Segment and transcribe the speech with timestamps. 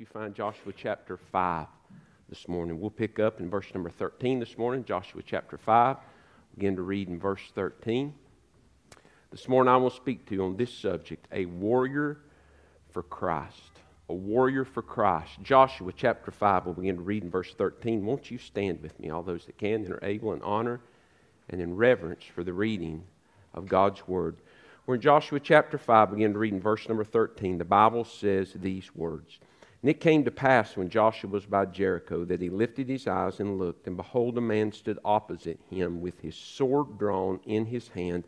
[0.00, 1.66] you find Joshua chapter 5
[2.28, 2.78] this morning?
[2.80, 5.96] We'll pick up in verse number 13 this morning, Joshua chapter 5.
[6.54, 8.14] Begin to read in verse 13.
[9.32, 12.18] This morning I will speak to you on this subject a warrior
[12.92, 13.80] for Christ.
[14.08, 15.32] A warrior for Christ.
[15.42, 18.06] Joshua chapter 5, we'll begin to read in verse 13.
[18.06, 20.78] Won't you stand with me, all those that can and are able, in honor
[21.48, 23.02] and in reverence for the reading
[23.52, 24.36] of God's word.
[24.86, 27.58] We're in Joshua chapter 5, begin to read in verse number 13.
[27.58, 29.40] The Bible says these words
[29.82, 33.38] And it came to pass when Joshua was by Jericho that he lifted his eyes
[33.38, 37.88] and looked, and behold, a man stood opposite him with his sword drawn in his
[37.88, 38.24] hand.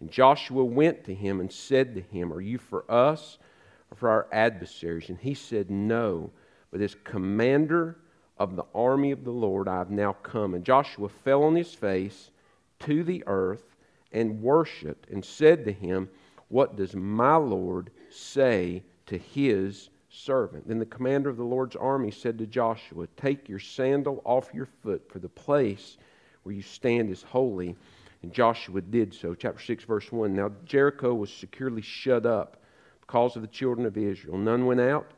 [0.00, 3.36] And Joshua went to him and said to him, Are you for us
[3.90, 5.10] or for our adversaries?
[5.10, 6.30] And he said, No,
[6.70, 7.98] but as commander
[8.38, 10.54] of the army of the Lord I have now come.
[10.54, 12.30] And Joshua fell on his face
[12.80, 13.76] to the earth
[14.12, 16.08] and worshiped and said to him,
[16.48, 20.66] What does my Lord say to his servant?
[20.66, 24.68] Then the commander of the Lord's army said to Joshua, Take your sandal off your
[24.82, 25.98] foot, for the place
[26.42, 27.76] where you stand is holy.
[28.22, 29.34] And Joshua did so.
[29.34, 30.34] Chapter 6, verse 1.
[30.34, 32.62] Now Jericho was securely shut up
[33.00, 34.38] because of the children of Israel.
[34.38, 35.12] None went out,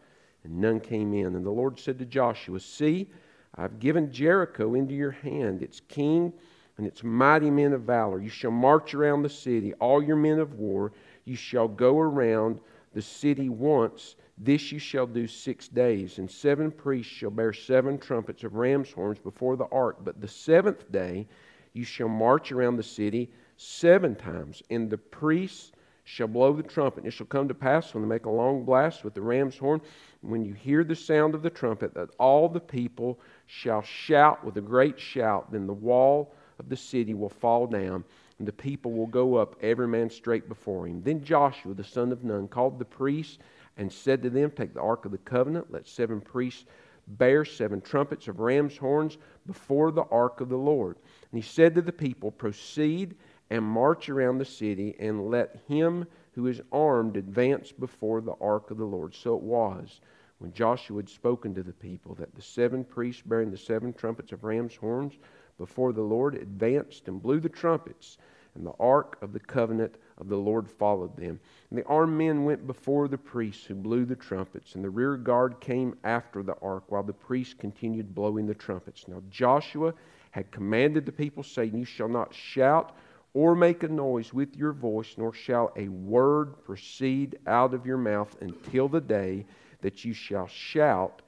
[0.44, 1.36] and none came in.
[1.36, 3.08] And the Lord said to Joshua, See,
[3.54, 6.32] I've given Jericho into your hand, its king
[6.76, 8.20] and its mighty men of valor.
[8.20, 10.92] You shall march around the city, all your men of war.
[11.24, 12.60] You shall go around
[12.98, 14.16] the city once.
[14.38, 16.18] This you shall do six days.
[16.18, 19.98] And seven priests shall bear seven trumpets of ram's horns before the ark.
[20.02, 21.28] But the seventh day
[21.74, 24.64] you shall march around the city seven times.
[24.70, 25.70] And the priests
[26.02, 27.04] shall blow the trumpet.
[27.04, 29.56] And it shall come to pass when they make a long blast with the ram's
[29.56, 29.80] horn,
[30.22, 34.56] when you hear the sound of the trumpet, that all the people shall shout with
[34.56, 35.52] a great shout.
[35.52, 38.02] Then the wall of the city will fall down,
[38.38, 41.02] and the people will go up, every man straight before him.
[41.02, 43.38] Then Joshua, the son of Nun, called the priests
[43.76, 46.64] and said to them, Take the ark of the covenant, let seven priests
[47.06, 50.96] bear seven trumpets of ram's horns before the ark of the Lord.
[51.32, 53.16] And he said to the people, Proceed
[53.50, 58.70] and march around the city, and let him who is armed advance before the ark
[58.70, 59.14] of the Lord.
[59.14, 60.00] So it was
[60.38, 64.32] when Joshua had spoken to the people that the seven priests bearing the seven trumpets
[64.32, 65.14] of ram's horns
[65.58, 68.18] before the Lord advanced and blew the trumpets,
[68.54, 71.38] and the ark of the covenant of the Lord followed them.
[71.70, 75.16] And the armed men went before the priests who blew the trumpets, and the rear
[75.16, 79.06] guard came after the ark while the priests continued blowing the trumpets.
[79.06, 79.94] Now Joshua
[80.30, 82.96] had commanded the people, saying, You shall not shout
[83.34, 87.98] or make a noise with your voice, nor shall a word proceed out of your
[87.98, 89.44] mouth until the day
[89.80, 91.22] that you shall shout,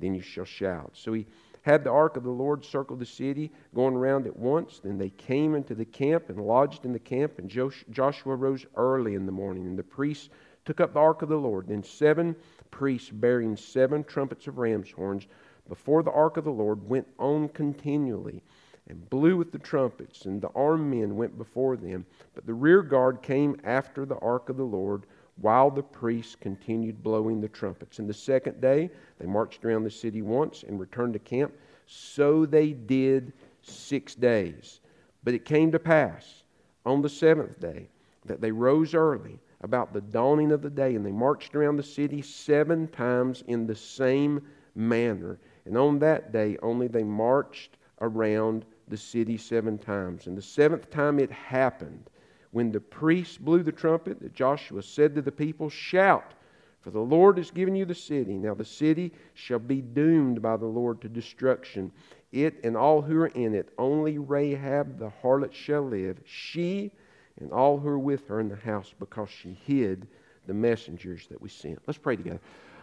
[0.00, 0.90] then you shall shout.
[0.94, 1.26] So he
[1.64, 4.80] had the ark of the Lord circle the city, going around it once.
[4.84, 7.38] Then they came into the camp and lodged in the camp.
[7.38, 7.48] And
[7.90, 10.28] Joshua rose early in the morning, and the priests
[10.66, 11.68] took up the ark of the Lord.
[11.68, 12.36] Then seven
[12.70, 15.26] priests bearing seven trumpets of ram's horns
[15.66, 18.42] before the ark of the Lord went on continually
[18.86, 22.04] and blew with the trumpets, and the armed men went before them.
[22.34, 25.06] But the rear guard came after the ark of the Lord
[25.40, 27.98] while the priests continued blowing the trumpets.
[27.98, 31.52] And the second day, they marched around the city once and returned to camp.
[31.86, 33.32] So they did
[33.62, 34.80] six days.
[35.22, 36.44] But it came to pass
[36.86, 37.88] on the seventh day
[38.26, 41.82] that they rose early about the dawning of the day, and they marched around the
[41.82, 44.42] city seven times in the same
[44.74, 45.38] manner.
[45.64, 50.26] And on that day only they marched around the city seven times.
[50.26, 52.10] And the seventh time it happened
[52.54, 56.34] when the priests blew the trumpet, that Joshua said to the people, Shout,
[56.82, 58.34] for the Lord has given you the city.
[58.34, 61.90] Now the city shall be doomed by the Lord to destruction,
[62.30, 63.70] it and all who are in it.
[63.76, 66.92] Only Rahab the harlot shall live, she
[67.40, 70.06] and all who are with her in the house, because she hid
[70.46, 71.80] the messengers that we sent.
[71.88, 72.40] Let's pray together.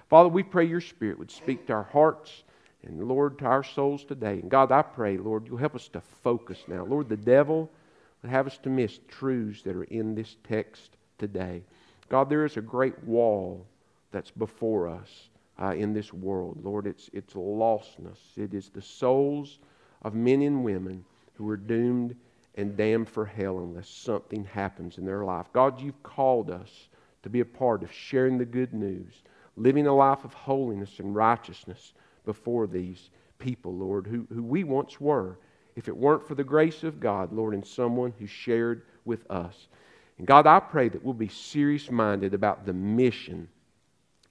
[0.09, 2.44] Father, we pray your Spirit would speak to our hearts
[2.83, 4.41] and, Lord, to our souls today.
[4.41, 6.83] And God, I pray, Lord, you'll help us to focus now.
[6.83, 7.71] Lord, the devil
[8.27, 11.63] have us to miss truths that are in this text today.
[12.09, 13.65] God, there is a great wall
[14.12, 15.29] that's before us
[15.62, 16.59] uh, in this world.
[16.63, 18.18] Lord, it's, it's lostness.
[18.35, 19.59] It is the souls
[20.03, 21.03] of men and women
[21.35, 22.15] who are doomed
[22.56, 25.47] and damned for hell unless something happens in their life.
[25.53, 26.89] God, you've called us
[27.23, 29.23] to be a part of sharing the good news,
[29.56, 31.94] living a life of holiness and righteousness
[32.25, 33.09] before these
[33.39, 35.38] people, Lord, who, who we once were
[35.81, 39.68] if it weren't for the grace of God, Lord, and someone who shared with us.
[40.19, 43.50] And God, I pray that we'll be serious minded about the mission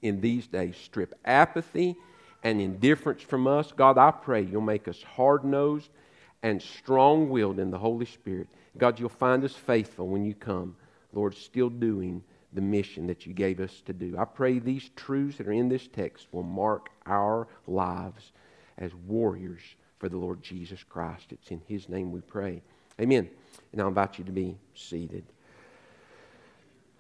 [0.01, 0.77] in these days.
[0.77, 1.97] Strip apathy
[2.45, 3.73] and indifference from us.
[3.73, 5.91] God, I pray you'll make us hard nosed
[6.45, 8.47] and strong willed in the Holy Spirit.
[8.79, 10.77] God, you'll find us faithful when you come,
[11.13, 14.17] Lord, still doing the mission that you gave us to do.
[14.17, 18.31] I pray these truths that are in this text will mark our lives
[18.79, 19.63] as warriors
[20.01, 21.27] for the Lord Jesus Christ.
[21.31, 22.63] It's in His name we pray.
[23.01, 23.29] Amen.
[23.71, 25.25] And I'll invite you to be seated.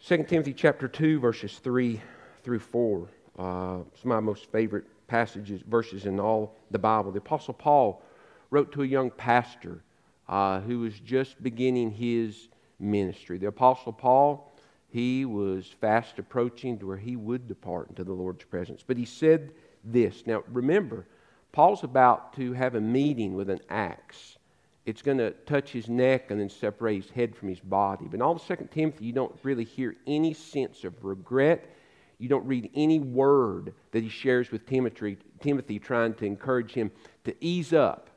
[0.07, 2.01] 2 Timothy chapter 2, verses 3
[2.45, 3.09] through 4.
[3.39, 7.11] Uh, some of my most favorite passages, verses in all the Bible.
[7.11, 8.03] The Apostle Paul
[8.51, 9.83] wrote to a young pastor
[10.29, 12.49] uh, who was just beginning his
[12.79, 13.39] ministry.
[13.39, 14.53] The Apostle Paul,
[14.89, 18.85] he was fast approaching to where he would depart into the Lord's presence.
[18.87, 19.53] But he said
[19.85, 20.27] this.
[20.27, 21.07] Now, remember,
[21.53, 24.39] Paul's about to have a meeting with an axe.
[24.87, 28.07] It's going to touch his neck and then separate his head from his body.
[28.07, 31.77] But in all of 2 Timothy, you don't really hear any sense of regret.
[32.19, 36.91] You don't read any word that he shares with Timothy, Timothy trying to encourage him
[37.25, 38.11] to ease up,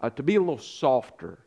[0.00, 1.38] uh, to be a little softer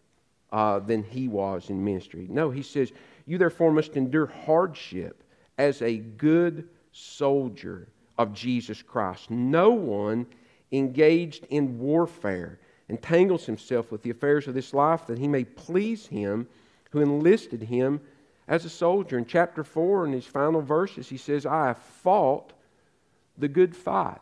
[0.52, 2.28] uh, than he was in ministry.
[2.30, 2.92] No, he says,
[3.26, 5.24] You therefore must endure hardship
[5.58, 7.88] as a good soldier
[8.18, 9.30] of Jesus Christ.
[9.30, 10.26] No one
[10.72, 16.08] engaged in warfare entangles himself with the affairs of this life that he may please
[16.08, 16.48] him
[16.92, 18.02] who enlisted him
[18.48, 19.18] as a soldier.
[19.18, 22.52] In chapter 4, in his final verses, he says, I have fought
[23.38, 24.22] the good fight.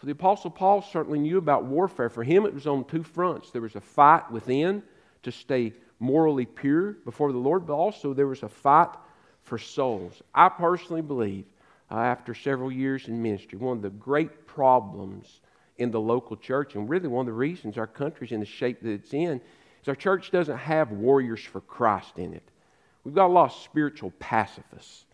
[0.00, 2.08] So the Apostle Paul certainly knew about warfare.
[2.08, 4.82] For him, it was on two fronts there was a fight within
[5.22, 8.94] to stay morally pure before the Lord, but also there was a fight
[9.42, 10.22] for souls.
[10.34, 11.46] I personally believe,
[11.90, 15.40] uh, after several years in ministry, one of the great problems
[15.78, 18.82] in the local church, and really one of the reasons our country's in the shape
[18.82, 19.40] that it's in,
[19.82, 22.42] is our church doesn't have warriors for Christ in it.
[23.04, 25.04] We've got a lot of spiritual pacifists.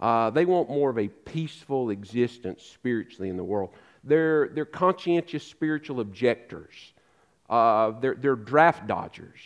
[0.00, 3.70] Uh, they want more of a peaceful existence spiritually in the world.
[4.04, 6.74] They're, they're conscientious spiritual objectors.
[7.48, 9.40] Uh, they're, they're draft dodgers.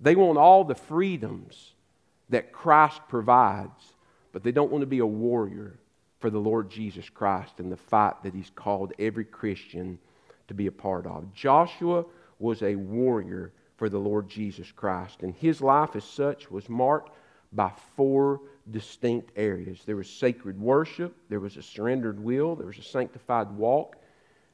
[0.00, 1.72] They want all the freedoms
[2.28, 3.94] that Christ provides,
[4.32, 5.78] but they don't want to be a warrior
[6.18, 9.98] for the Lord Jesus Christ and the fight that He's called every Christian
[10.48, 11.32] to be a part of.
[11.34, 12.04] Joshua
[12.38, 17.14] was a warrior for the Lord Jesus Christ, and his life as such was marked
[17.52, 22.78] by four distinct areas there was sacred worship, there was a surrendered will, there was
[22.78, 23.96] a sanctified walk,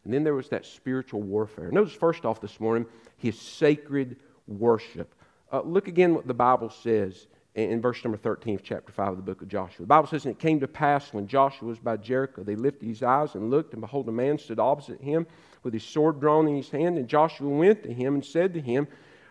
[0.04, 1.70] and then there was that spiritual warfare.
[1.72, 4.16] Notice first off this morning his sacred
[4.46, 5.14] worship.
[5.50, 9.16] Uh, look again what the Bible says in verse number 13 of chapter 5 of
[9.16, 9.82] the book of Joshua.
[9.82, 12.88] The Bible says, And it came to pass when Joshua was by Jericho, they lifted
[12.88, 15.26] his eyes and looked, and behold, a man stood opposite him
[15.62, 16.98] with his sword drawn in his hand.
[16.98, 18.88] And Joshua went to him and said to him,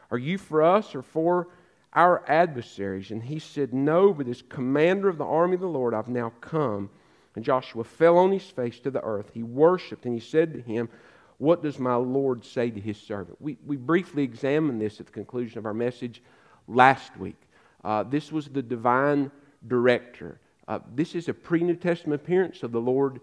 [0.10, 1.50] Are you for us or for
[1.92, 3.12] our adversaries?
[3.12, 6.32] And he said, No, but as commander of the army of the Lord, I've now
[6.40, 6.90] come.
[7.36, 9.32] And Joshua fell on his face to the earth.
[9.34, 10.88] He worshiped, and he said to him,
[11.40, 13.42] What does my Lord say to his servant?
[13.42, 16.22] We, we briefly examined this at the conclusion of our message
[16.70, 17.43] last week.
[17.84, 19.32] Uh, this was the divine
[19.68, 20.40] director.
[20.68, 23.20] Uh, this is a pre New Testament appearance of the Lord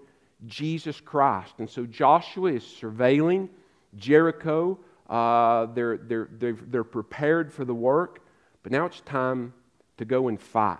[0.46, 1.54] Jesus Christ.
[1.58, 3.48] And so Joshua is surveilling
[3.96, 4.78] Jericho.
[5.08, 8.24] Uh, they're, they're, they're, they're prepared for the work,
[8.62, 9.52] but now it's time
[9.96, 10.78] to go and fight.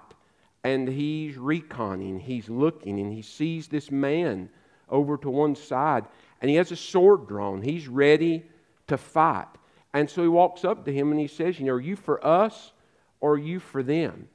[0.63, 4.51] And he's reconning, he's looking, and he sees this man
[4.89, 6.05] over to one side,
[6.41, 7.63] and he has a sword drawn.
[7.63, 8.45] He's ready
[8.87, 9.49] to fight.
[9.93, 12.25] And so he walks up to him and he says, You know, are you for
[12.25, 12.73] us
[13.21, 14.29] or you for them?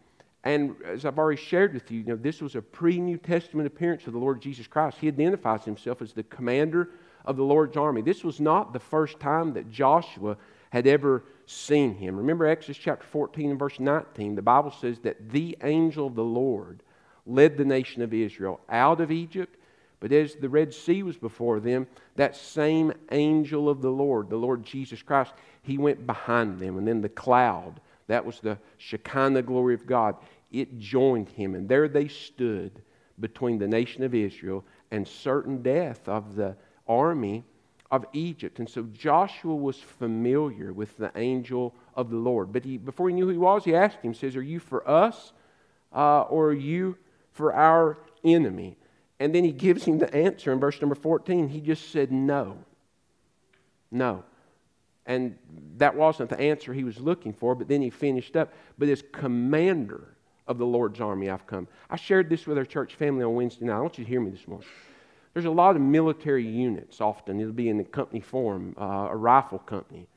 [0.44, 3.66] And as I've already shared with you, you know, this was a pre New Testament
[3.66, 4.98] appearance of the Lord Jesus Christ.
[5.00, 6.92] He identifies himself as the commander
[7.26, 8.02] of the Lord's army.
[8.02, 10.38] This was not the first time that Joshua
[10.70, 12.16] had ever seen him.
[12.18, 14.36] Remember Exodus chapter 14 and verse 19.
[14.36, 16.84] The Bible says that the angel of the Lord
[17.26, 19.58] led the nation of Israel out of Egypt.
[20.00, 24.36] But as the Red Sea was before them, that same angel of the Lord, the
[24.36, 26.78] Lord Jesus Christ, he went behind them.
[26.78, 30.16] And then the cloud that was the Shekinah glory of God.
[30.52, 32.82] It joined him, and there they stood
[33.20, 36.56] between the nation of Israel and certain death of the
[36.88, 37.44] army
[37.92, 38.60] of Egypt.
[38.60, 42.52] And so Joshua was familiar with the angel of the Lord.
[42.52, 44.88] But he, before he knew who he was, he asked him, says, Are you for
[44.90, 45.34] us
[45.94, 46.98] uh, or are you
[47.32, 48.78] for our enemy?
[49.20, 51.48] And then he gives him the answer in verse number 14.
[51.48, 52.58] He just said, No.
[53.92, 54.24] No.
[55.06, 55.38] And
[55.78, 58.54] that wasn't the answer he was looking for, but then he finished up.
[58.78, 60.16] But as commander
[60.48, 61.68] of the Lord's army, I've come.
[61.90, 63.78] I shared this with our church family on Wednesday night.
[63.78, 64.68] I want you to hear me this morning.
[65.34, 69.16] There's a lot of military units, often, it'll be in the company form, uh, a
[69.16, 70.08] rifle company.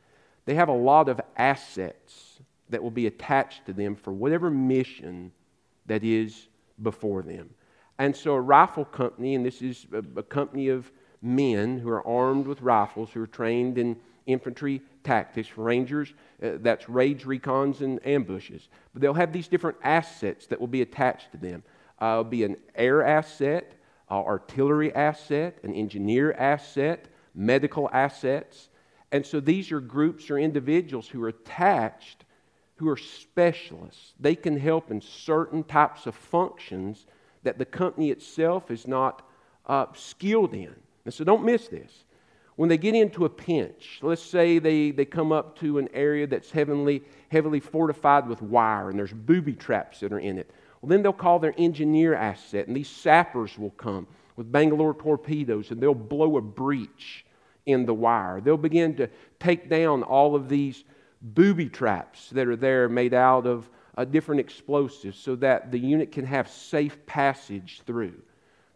[0.45, 2.39] They have a lot of assets
[2.71, 5.33] that will be attached to them for whatever mission
[5.87, 6.47] that is
[6.83, 7.51] before them.
[7.99, 10.91] And so, a rifle company, and this is a, a company of
[11.21, 13.97] men who are armed with rifles, who are trained in
[14.29, 18.69] infantry tactics, rangers, uh, that's raids, recons, and ambushes.
[18.93, 21.63] But they'll have these different assets that will be attached to them.
[22.01, 23.75] uh, it'll be an air asset,
[24.11, 28.69] uh, artillery asset, an engineer asset, medical assets.
[29.11, 32.25] And so these are groups or individuals who are attached,
[32.77, 34.15] who are specialists.
[34.21, 37.07] They can help in certain types of functions
[37.43, 39.27] that the company itself is not
[39.67, 40.75] uh, skilled in.
[41.05, 42.05] And so don't miss this.
[42.59, 46.27] When they get into a pinch, let's say they, they come up to an area
[46.27, 50.51] that's heavily, heavily fortified with wire and there's booby traps that are in it.
[50.83, 55.71] Well, then they'll call their engineer asset, and these sappers will come with Bangalore torpedoes
[55.71, 57.25] and they'll blow a breach
[57.67, 58.41] in the wire.
[58.41, 60.83] They'll begin to take down all of these
[61.23, 66.11] booby traps that are there made out of uh, different explosives so that the unit
[66.11, 68.21] can have safe passage through.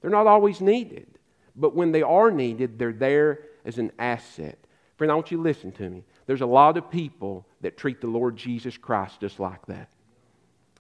[0.01, 1.19] They're not always needed,
[1.57, 4.59] but when they are needed, they're there as an asset.
[4.97, 6.05] Friend, I want you to listen to me.
[6.27, 9.89] There's a lot of people that treat the Lord Jesus Christ just like that.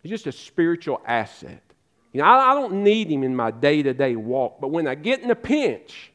[0.02, 1.62] He's just a spiritual asset.
[2.12, 4.86] You know, I, I don't need him in my day to day walk, but when
[4.86, 6.12] I get in a pinch,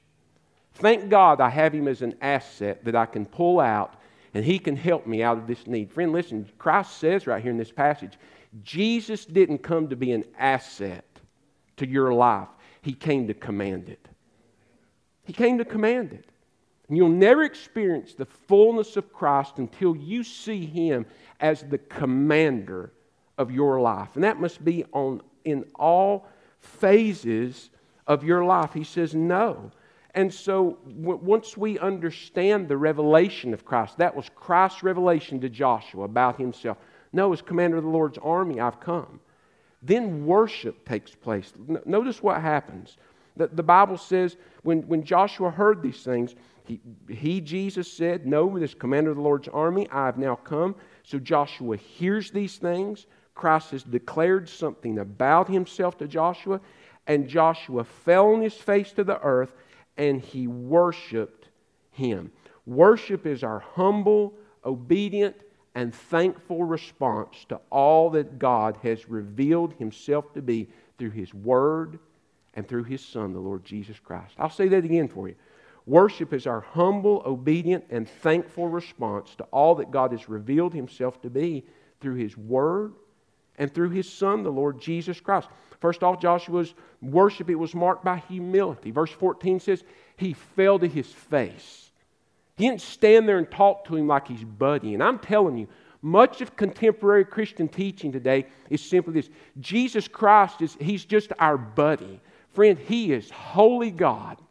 [0.76, 3.96] thank God I have him as an asset that I can pull out
[4.34, 5.92] and he can help me out of this need.
[5.92, 8.18] Friend, listen, Christ says right here in this passage
[8.64, 11.06] Jesus didn't come to be an asset
[11.78, 12.48] to your life,
[12.82, 14.08] he came to command it.
[15.26, 16.26] He came to command it.
[16.88, 21.06] And you'll never experience the fullness of Christ until you see him
[21.40, 22.92] as the commander
[23.38, 24.10] of your life.
[24.16, 26.28] And that must be on in all
[26.60, 27.70] phases
[28.06, 28.74] of your life.
[28.74, 29.72] He says no.
[30.14, 35.50] And so w- once we understand the revelation of Christ, that was Christ's revelation to
[35.50, 36.78] Joshua about himself.
[37.14, 39.20] No, as commander of the Lord's army, I've come.
[39.82, 41.54] Then worship takes place.
[41.70, 42.98] N- notice what happens.
[43.36, 46.36] The, the Bible says when, when Joshua heard these things,
[46.68, 50.76] he, he, Jesus, said, No, this commander of the Lord's army, I have now come.
[51.04, 53.08] So Joshua hears these things.
[53.34, 56.60] Christ has declared something about himself to Joshua,
[57.06, 59.54] and Joshua fell on his face to the earth
[59.98, 61.50] and he worshiped
[61.92, 62.32] him.
[62.66, 64.34] Worship is our humble,
[64.64, 65.36] obedient,
[65.74, 72.00] and thankful response to all that God has revealed himself to be through his word
[72.54, 74.34] and through his son, the Lord Jesus Christ.
[74.38, 75.36] I'll say that again for you.
[75.88, 81.22] Worship is our humble, obedient, and thankful response to all that God has revealed himself
[81.22, 81.66] to be
[82.02, 82.94] through his word
[83.58, 85.48] and through his son, the Lord Jesus Christ.
[85.80, 88.92] First off, Joshua's worship, it was marked by humility.
[88.92, 89.84] Verse 14 says,
[90.18, 91.92] he fell to his face.
[92.58, 94.94] He didn't stand there and talk to him like he's buddy.
[94.94, 95.70] And I'm telling you,
[96.02, 99.30] much of contemporary Christian teaching today is simply this
[99.62, 102.20] Jesus Christ is he's just our buddy.
[102.50, 104.42] Friend, he is holy God.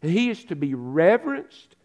[0.00, 1.76] He is to be reverenced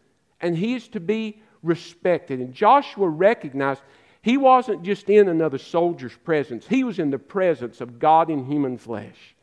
[0.42, 2.40] and he is to be respected.
[2.40, 3.82] And Joshua recognized
[4.22, 8.46] he wasn't just in another soldier's presence, he was in the presence of God in
[8.46, 9.36] human flesh.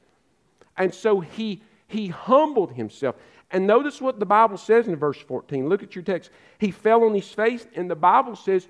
[0.77, 3.17] And so he, he humbled himself.
[3.51, 5.69] And notice what the Bible says in verse 14.
[5.69, 6.31] Look at your text.
[6.59, 8.69] He fell on his face, and the Bible says,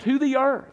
[0.00, 0.72] to the earth.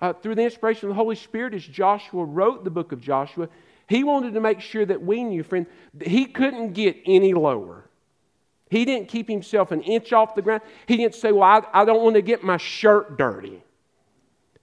[0.00, 3.48] Uh, through the inspiration of the Holy Spirit, as Joshua wrote the book of Joshua,
[3.88, 7.84] he wanted to make sure that we knew, friend, that he couldn't get any lower.
[8.72, 10.62] He didn't keep himself an inch off the ground.
[10.86, 13.62] He didn't say, Well, I, I don't want to get my shirt dirty.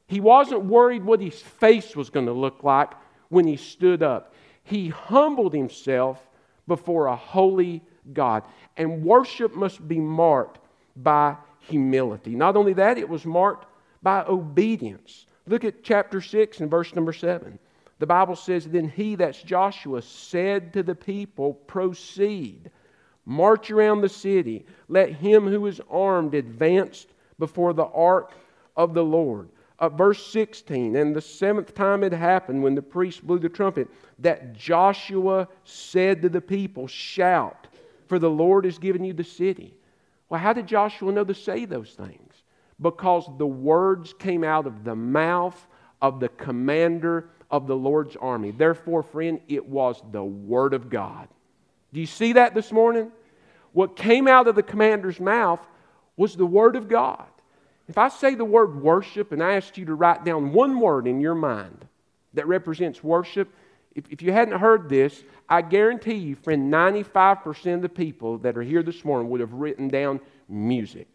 [0.07, 2.89] He wasn't worried what his face was going to look like
[3.27, 4.33] when he stood up.
[4.63, 6.19] He humbled himself
[6.67, 8.41] before a holy God.
[8.77, 10.57] And worship must be marked
[10.95, 12.35] by humility.
[12.35, 13.67] Not only that, it was marked
[14.01, 15.27] by obedience.
[15.45, 17.59] Look at chapter 6 and verse number 7.
[17.99, 22.71] The Bible says, Then he, that's Joshua, said to the people, Proceed,
[23.29, 27.07] march around the city, let him who is armed advance
[27.37, 28.33] before the ark
[28.75, 33.25] of the Lord uh, verse 16, and the seventh time it happened when the priest
[33.25, 33.87] blew the trumpet,
[34.19, 37.67] that Joshua said to the people, Shout,
[38.07, 39.73] for the Lord has given you the city.
[40.27, 42.33] Well, how did Joshua know to say those things?
[42.81, 45.67] Because the words came out of the mouth
[46.01, 48.51] of the commander of the Lord's army.
[48.51, 51.29] Therefore, friend, it was the Word of God.
[51.93, 53.11] Do you see that this morning?
[53.73, 55.65] What came out of the commander's mouth
[56.17, 57.27] was the Word of God.
[57.89, 61.07] If I say the word worship and I asked you to write down one word
[61.07, 61.87] in your mind
[62.35, 63.51] that represents worship,
[63.95, 68.55] if, if you hadn't heard this, I guarantee you, friend, 95% of the people that
[68.55, 71.07] are here this morning would have written down music.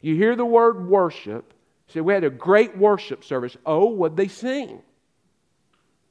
[0.00, 1.54] You hear the word worship,
[1.86, 3.56] say, We had a great worship service.
[3.64, 4.82] Oh, what they sing?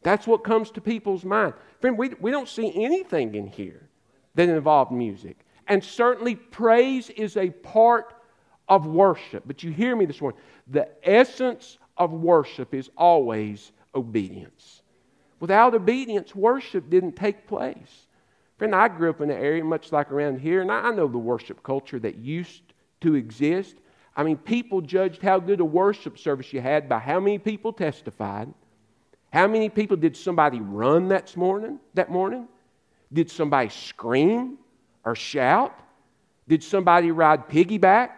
[0.02, 1.56] That's what comes to people's mind.
[1.82, 3.90] Friend, we, we don't see anything in here
[4.36, 5.38] that involved music.
[5.68, 8.14] And certainly, praise is a part
[8.68, 9.44] of worship.
[9.46, 10.40] But you hear me this morning.
[10.68, 14.82] The essence of worship is always obedience.
[15.40, 18.08] Without obedience, worship didn't take place.
[18.58, 21.18] Friend, I grew up in an area much like around here, and I know the
[21.18, 22.62] worship culture that used
[23.02, 23.76] to exist.
[24.16, 27.74] I mean, people judged how good a worship service you had by how many people
[27.74, 28.54] testified.
[29.32, 31.80] How many people did somebody run that morning?
[31.96, 32.48] That morning,
[33.12, 34.60] did somebody scream
[35.06, 35.78] or shout?
[36.48, 38.10] Did somebody ride piggyback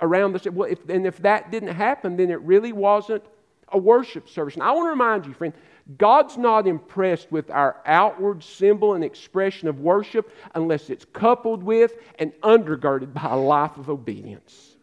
[0.00, 0.50] around the?
[0.50, 3.24] Well, if, and if that didn't happen, then it really wasn't
[3.68, 4.54] a worship service.
[4.54, 5.52] And I want to remind you, friend,
[5.98, 11.96] God's not impressed with our outward symbol and expression of worship unless it's coupled with
[12.18, 14.76] and undergirded by a life of obedience.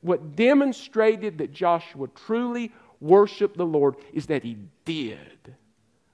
[0.00, 5.54] What demonstrated that Joshua truly worshiped the Lord is that he did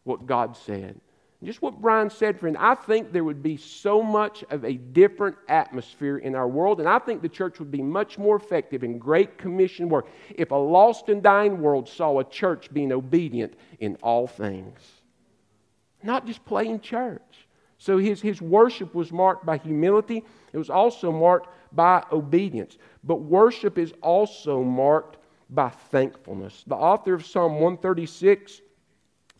[0.04, 1.00] what God said.
[1.44, 5.36] Just what Brian said, friend, I think there would be so much of a different
[5.48, 8.98] atmosphere in our world, and I think the church would be much more effective in
[8.98, 13.96] Great Commission work if a lost and dying world saw a church being obedient in
[14.02, 14.80] all things.
[16.02, 17.46] Not just playing church.
[17.78, 22.78] So his, his worship was marked by humility, it was also marked by obedience.
[23.04, 25.18] But worship is also marked
[25.50, 26.64] by thankfulness.
[26.66, 28.60] The author of Psalm 136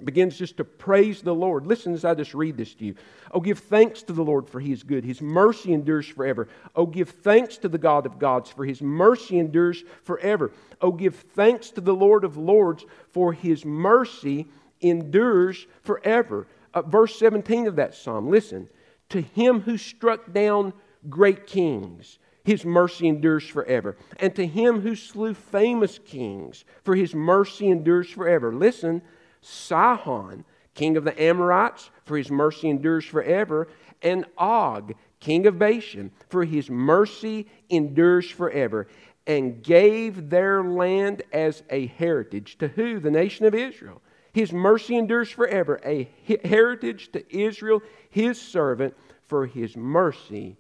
[0.04, 1.66] begins just to praise the Lord.
[1.66, 2.94] Listen as I just read this to you.
[3.32, 5.04] Oh, give thanks to the Lord, for he is good.
[5.04, 6.48] His mercy endures forever.
[6.76, 10.52] Oh, give thanks to the God of gods, for his mercy endures forever.
[10.80, 14.46] Oh, give thanks to the Lord of lords, for his mercy
[14.80, 16.46] endures forever.
[16.72, 18.68] Uh, verse 17 of that psalm, listen.
[19.10, 20.74] To him who struck down
[21.08, 23.96] great kings, his mercy endures forever.
[24.18, 28.54] And to him who slew famous kings, for his mercy endures forever.
[28.54, 29.02] Listen
[29.48, 33.68] Sihon, king of the Amorites, for his mercy endures forever,
[34.02, 38.86] and Og, king of Bashan, for his mercy endures forever,
[39.26, 43.00] and gave their land as a heritage to who?
[43.00, 44.02] The nation of Israel.
[44.32, 46.08] His mercy endures forever, a
[46.44, 48.94] heritage to Israel, his servant,
[49.26, 50.58] for his mercy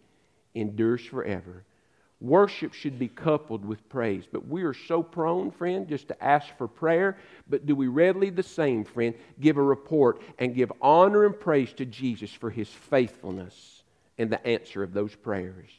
[0.54, 1.64] endures forever.
[2.20, 4.24] Worship should be coupled with praise.
[4.30, 7.16] But we are so prone, friend, just to ask for prayer.
[7.48, 11.72] But do we readily the same, friend, give a report and give honor and praise
[11.74, 13.84] to Jesus for his faithfulness
[14.18, 15.70] and the answer of those prayers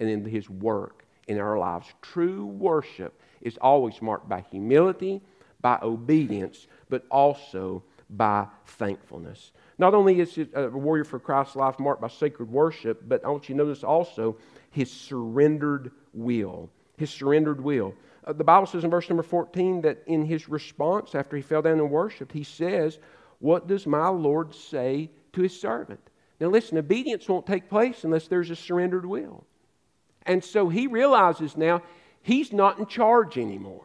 [0.00, 1.86] and in his work in our lives?
[2.02, 5.22] True worship is always marked by humility,
[5.60, 9.52] by obedience, but also by thankfulness.
[9.78, 13.28] Not only is it a warrior for Christ's life marked by sacred worship, but I
[13.28, 14.36] want you to notice also
[14.74, 16.68] his surrendered will.
[16.96, 17.94] His surrendered will.
[18.24, 21.62] Uh, the Bible says in verse number 14 that in his response, after he fell
[21.62, 22.98] down and worshiped, he says,
[23.38, 26.00] What does my Lord say to his servant?
[26.40, 29.44] Now, listen, obedience won't take place unless there's a surrendered will.
[30.26, 31.82] And so he realizes now
[32.22, 33.84] he's not in charge anymore.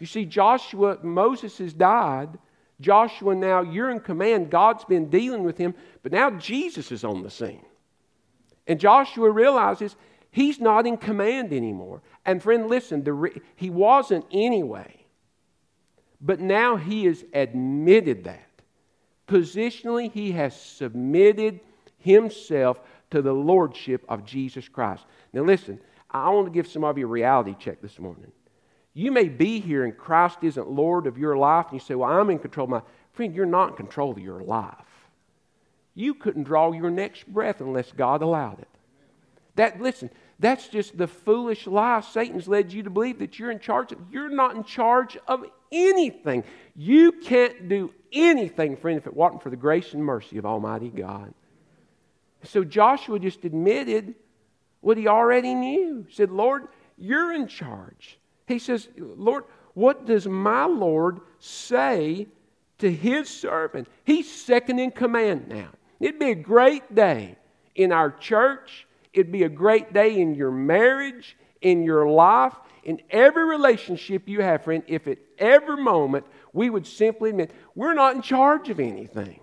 [0.00, 2.38] You see, Joshua, Moses has died.
[2.78, 4.50] Joshua, now you're in command.
[4.50, 7.64] God's been dealing with him, but now Jesus is on the scene.
[8.68, 9.96] And Joshua realizes
[10.30, 12.02] he's not in command anymore.
[12.24, 15.06] And friend, listen, re- he wasn't anyway.
[16.20, 18.44] But now he has admitted that.
[19.26, 21.60] Positionally, he has submitted
[21.98, 25.04] himself to the lordship of Jesus Christ.
[25.32, 28.32] Now, listen, I want to give some of you a reality check this morning.
[28.94, 32.10] You may be here and Christ isn't Lord of your life, and you say, Well,
[32.10, 32.82] I'm in control of my.
[33.12, 34.74] Friend, you're not in control of your life.
[35.98, 38.68] You couldn't draw your next breath unless God allowed it.
[39.56, 43.58] That, listen, that's just the foolish lie Satan's led you to believe that you're in
[43.58, 43.98] charge of.
[44.12, 46.44] You're not in charge of anything.
[46.76, 50.88] You can't do anything, friend, if it wasn't for the grace and mercy of Almighty
[50.88, 51.34] God.
[52.44, 54.14] So Joshua just admitted
[54.80, 56.04] what he already knew.
[56.06, 58.20] He said, Lord, you're in charge.
[58.46, 59.42] He says, Lord,
[59.74, 62.28] what does my Lord say
[62.78, 63.88] to his servant?
[64.04, 65.70] He's second in command now.
[66.00, 67.36] It'd be a great day
[67.74, 68.86] in our church.
[69.12, 74.40] It'd be a great day in your marriage, in your life, in every relationship you
[74.42, 78.80] have, friend, if at every moment we would simply admit we're not in charge of
[78.80, 79.40] anything.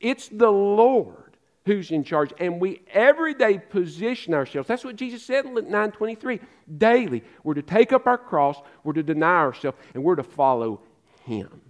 [0.00, 2.32] It's the Lord who's in charge.
[2.38, 4.68] And we every day position ourselves.
[4.68, 6.40] That's what Jesus said in 923.
[6.78, 10.80] Daily, we're to take up our cross, we're to deny ourselves, and we're to follow
[11.24, 11.60] Him.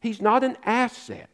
[0.00, 1.30] He's not an asset.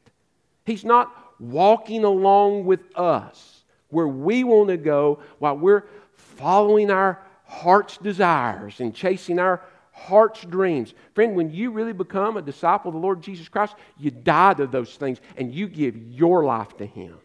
[0.64, 7.20] He's not walking along with us where we want to go while we're following our
[7.44, 10.94] heart's desires and chasing our heart's dreams.
[11.14, 14.66] Friend, when you really become a disciple of the Lord Jesus Christ, you die to
[14.66, 17.18] those things and you give your life to Him.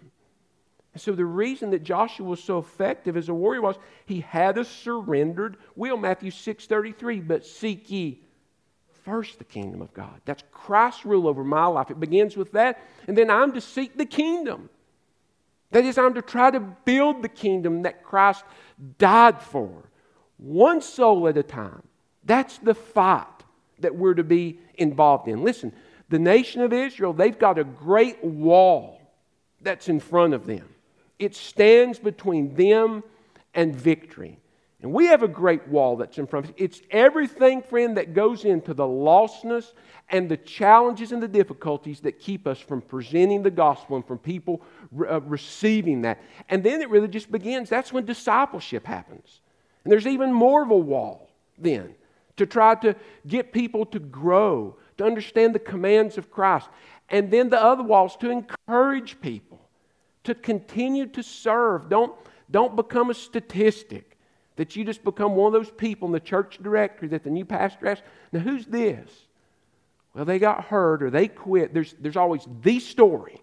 [0.93, 3.75] And so the reason that Joshua was so effective as a warrior was
[4.05, 5.97] he had a surrendered will.
[5.97, 8.21] Matthew 6:33, but seek ye
[9.05, 10.19] first the kingdom of God.
[10.25, 11.91] That's Christ's rule over my life.
[11.91, 12.81] It begins with that.
[13.07, 14.69] And then I'm to seek the kingdom.
[15.71, 18.43] That is, I'm to try to build the kingdom that Christ
[18.97, 19.89] died for,
[20.37, 21.83] one soul at a time.
[22.23, 23.27] That's the fight
[23.79, 25.43] that we're to be involved in.
[25.43, 25.71] Listen,
[26.09, 29.01] the nation of Israel, they've got a great wall
[29.61, 30.67] that's in front of them.
[31.19, 33.03] It stands between them
[33.53, 34.39] and victory.
[34.85, 36.57] And we have a great wall that's in front of us.
[36.59, 39.73] It's everything, friend, that goes into the lostness
[40.09, 44.19] and the challenges and the difficulties that keep us from presenting the gospel and from
[44.19, 44.61] people
[44.99, 46.21] uh, receiving that.
[46.49, 47.67] And then it really just begins.
[47.67, 49.41] That's when discipleship happens.
[49.83, 51.95] And there's even more of a wall then
[52.37, 52.95] to try to
[53.25, 56.69] get people to grow, to understand the commands of Christ.
[57.09, 59.67] And then the other wall is to encourage people
[60.25, 61.89] to continue to serve.
[61.89, 62.13] Don't,
[62.51, 64.14] don't become a statistic.
[64.55, 67.45] That you just become one of those people in the church directory that the new
[67.45, 69.09] pastor asks, now who's this?
[70.13, 71.73] Well, they got hurt or they quit.
[71.73, 73.41] There's, there's always the story.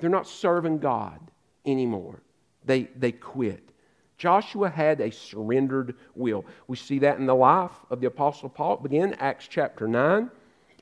[0.00, 1.18] They're not serving God
[1.66, 2.22] anymore.
[2.64, 3.68] They, they quit.
[4.16, 6.44] Joshua had a surrendered will.
[6.68, 8.76] We see that in the life of the Apostle Paul.
[8.76, 10.30] Begin Acts chapter 9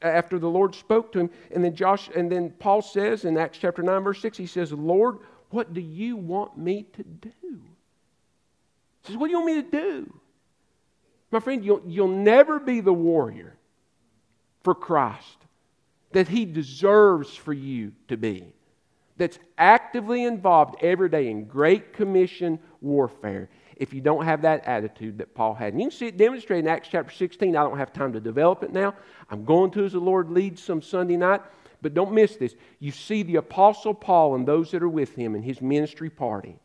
[0.03, 1.31] after the Lord spoke to him.
[1.51, 4.73] And then Josh and then Paul says in Acts chapter 9, verse 6, he says,
[4.73, 5.19] Lord,
[5.51, 7.61] what do you want me to do?
[9.03, 10.21] He says, What do you want me to do?
[11.31, 13.57] My friend, you'll, you'll never be the warrior
[14.63, 15.39] for Christ
[16.13, 18.53] that He deserves for you to be,
[19.17, 25.19] that's actively involved every day in Great Commission warfare if you don't have that attitude
[25.19, 25.73] that Paul had.
[25.73, 27.57] And you can see it demonstrated in Acts chapter 16.
[27.57, 28.95] I don't have time to develop it now.
[29.31, 31.41] I'm going to as the Lord leads some Sunday night.
[31.81, 32.55] But don't miss this.
[32.79, 36.61] You see the Apostle Paul and those that are with him in his ministry party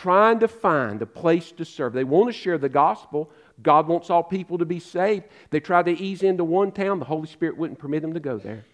[0.00, 1.92] trying to find a place to serve.
[1.92, 3.30] They want to share the gospel.
[3.62, 5.24] God wants all people to be saved.
[5.50, 8.38] They tried to ease into one town, the Holy Spirit wouldn't permit them to go
[8.38, 8.64] there.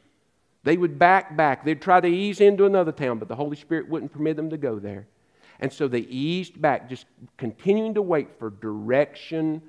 [0.63, 1.65] They would back back.
[1.65, 4.57] They'd try to ease into another town, but the Holy Spirit wouldn't permit them to
[4.57, 5.09] go there.
[5.59, 9.63] And so they eased back, just continuing to wait for direction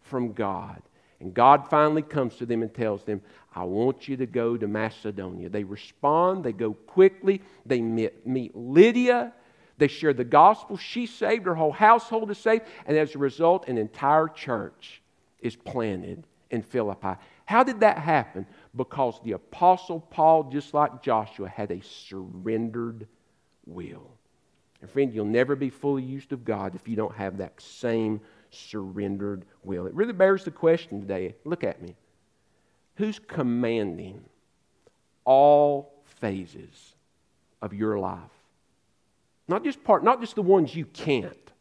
[0.00, 0.80] from God.
[1.20, 3.20] And God finally comes to them and tells them,
[3.54, 5.50] I want you to go to Macedonia.
[5.50, 9.32] They respond, they go quickly, they meet, meet Lydia.
[9.82, 10.76] They shared the gospel.
[10.76, 15.02] She's saved, her whole household is saved, and as a result, an entire church
[15.40, 17.14] is planted in Philippi.
[17.46, 18.46] How did that happen?
[18.76, 23.08] Because the Apostle Paul, just like Joshua, had a surrendered
[23.66, 24.08] will.
[24.82, 28.20] And friend, you'll never be fully used of God if you don't have that same
[28.50, 29.88] surrendered will.
[29.88, 31.34] It really bears the question today.
[31.44, 31.96] Look at me.
[32.94, 34.22] Who's commanding
[35.24, 36.94] all phases
[37.60, 38.41] of your life?
[39.52, 41.52] Not just part, not just the ones you can't,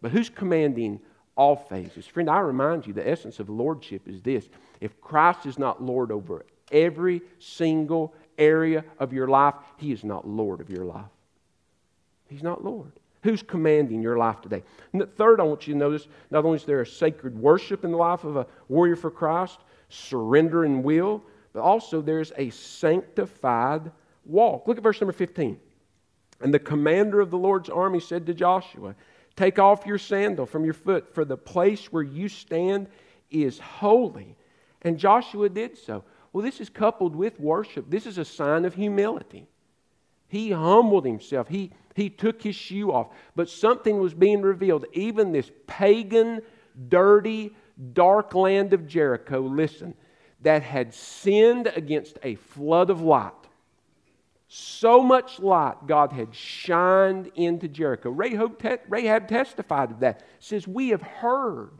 [0.00, 0.98] but who's commanding
[1.36, 2.06] all phases?
[2.06, 4.48] Friend, I remind you the essence of lordship is this.
[4.80, 10.26] If Christ is not Lord over every single area of your life, He is not
[10.26, 11.10] Lord of your life.
[12.30, 12.92] He's not Lord.
[13.24, 14.62] Who's commanding your life today?
[14.94, 17.84] And the third, I want you to notice not only is there a sacred worship
[17.84, 19.58] in the life of a warrior for Christ,
[19.90, 23.92] surrender and will, but also there's a sanctified
[24.24, 24.66] walk.
[24.66, 25.60] Look at verse number 15.
[26.40, 28.94] And the commander of the Lord's army said to Joshua,
[29.36, 32.88] Take off your sandal from your foot, for the place where you stand
[33.30, 34.36] is holy.
[34.82, 36.04] And Joshua did so.
[36.32, 37.88] Well, this is coupled with worship.
[37.88, 39.46] This is a sign of humility.
[40.28, 41.48] He humbled himself.
[41.48, 43.08] He, he took his shoe off.
[43.34, 44.86] But something was being revealed.
[44.92, 46.42] Even this pagan,
[46.88, 47.54] dirty,
[47.92, 49.94] dark land of Jericho, listen,
[50.42, 53.32] that had sinned against a flood of light.
[54.48, 58.08] So much light God had shined into Jericho.
[58.10, 60.22] Rahab, te- Rahab testified to that.
[60.40, 61.72] Says, We have heard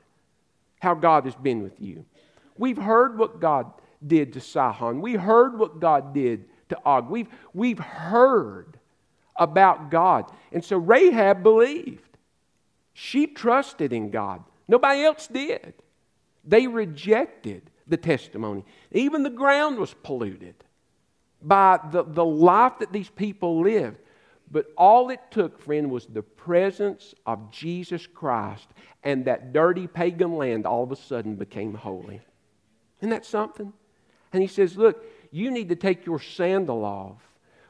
[0.81, 2.04] how God has been with you.
[2.59, 3.72] We've heard what God
[4.07, 5.00] did to Sihon.
[5.00, 7.09] We heard what God did to Og.
[7.09, 8.78] We've, we've heard
[9.37, 10.31] about God.
[10.52, 12.02] And so Rahab believed.
[12.92, 14.44] She trusted in God.
[14.66, 15.72] Nobody else did.
[16.44, 18.64] They rejected the testimony.
[18.92, 20.64] Even the ground was polluted
[21.42, 23.98] by the, the life that these people lived.
[24.51, 28.66] But all it took, friend, was the presence of Jesus Christ,
[29.05, 32.20] and that dirty pagan land all of a sudden became holy.
[33.01, 33.72] Isn't that something?
[34.33, 37.22] And he says, Look, you need to take your sandal off,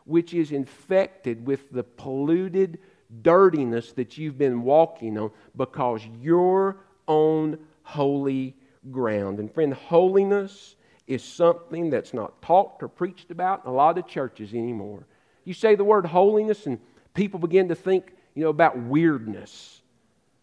[0.05, 2.79] which is infected with the polluted
[3.23, 8.55] dirtiness that you've been walking on, because you're on holy
[8.91, 9.41] ground.
[9.41, 10.77] And, friend, holiness
[11.09, 15.07] is something that's not talked or preached about in a lot of churches anymore.
[15.45, 16.79] You say the word holiness, and
[17.15, 19.81] people begin to think, you know, about weirdness.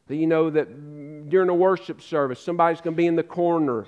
[0.08, 3.86] That you know that during a worship service, somebody's going to be in the corner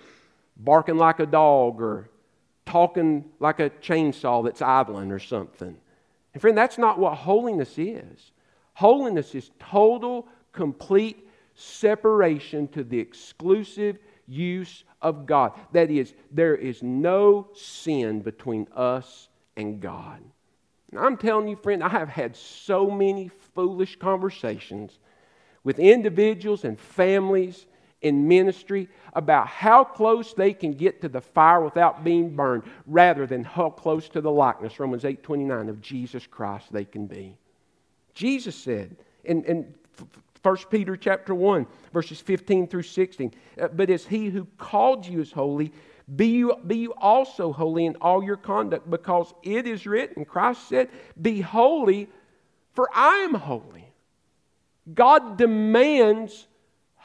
[0.56, 2.10] barking like a dog or
[2.66, 5.76] talking like a chainsaw that's idling or something.
[6.34, 8.32] And friend, that's not what holiness is.
[8.74, 15.54] Holiness is total, complete separation to the exclusive use of God.
[15.72, 20.22] That is, there is no sin between us and God.
[20.92, 25.00] And I'm telling you, friend, I have had so many foolish conversations
[25.64, 27.66] with individuals and families
[28.02, 33.26] in ministry about how close they can get to the fire without being burned rather
[33.26, 37.36] than how close to the likeness romans 8.29 of jesus christ they can be
[38.14, 39.74] jesus said in, in
[40.48, 45.22] 1 peter chapter 1 verses 15 through 16 uh, but as he who called you
[45.22, 45.72] is holy
[46.16, 50.68] be you, be you also holy in all your conduct because it is written christ
[50.70, 50.90] said
[51.22, 52.10] be holy
[52.74, 53.92] for i am holy
[54.94, 56.48] god demands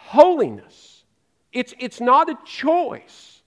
[0.02, 1.04] holiness.
[1.52, 3.42] It's, it's not a choice,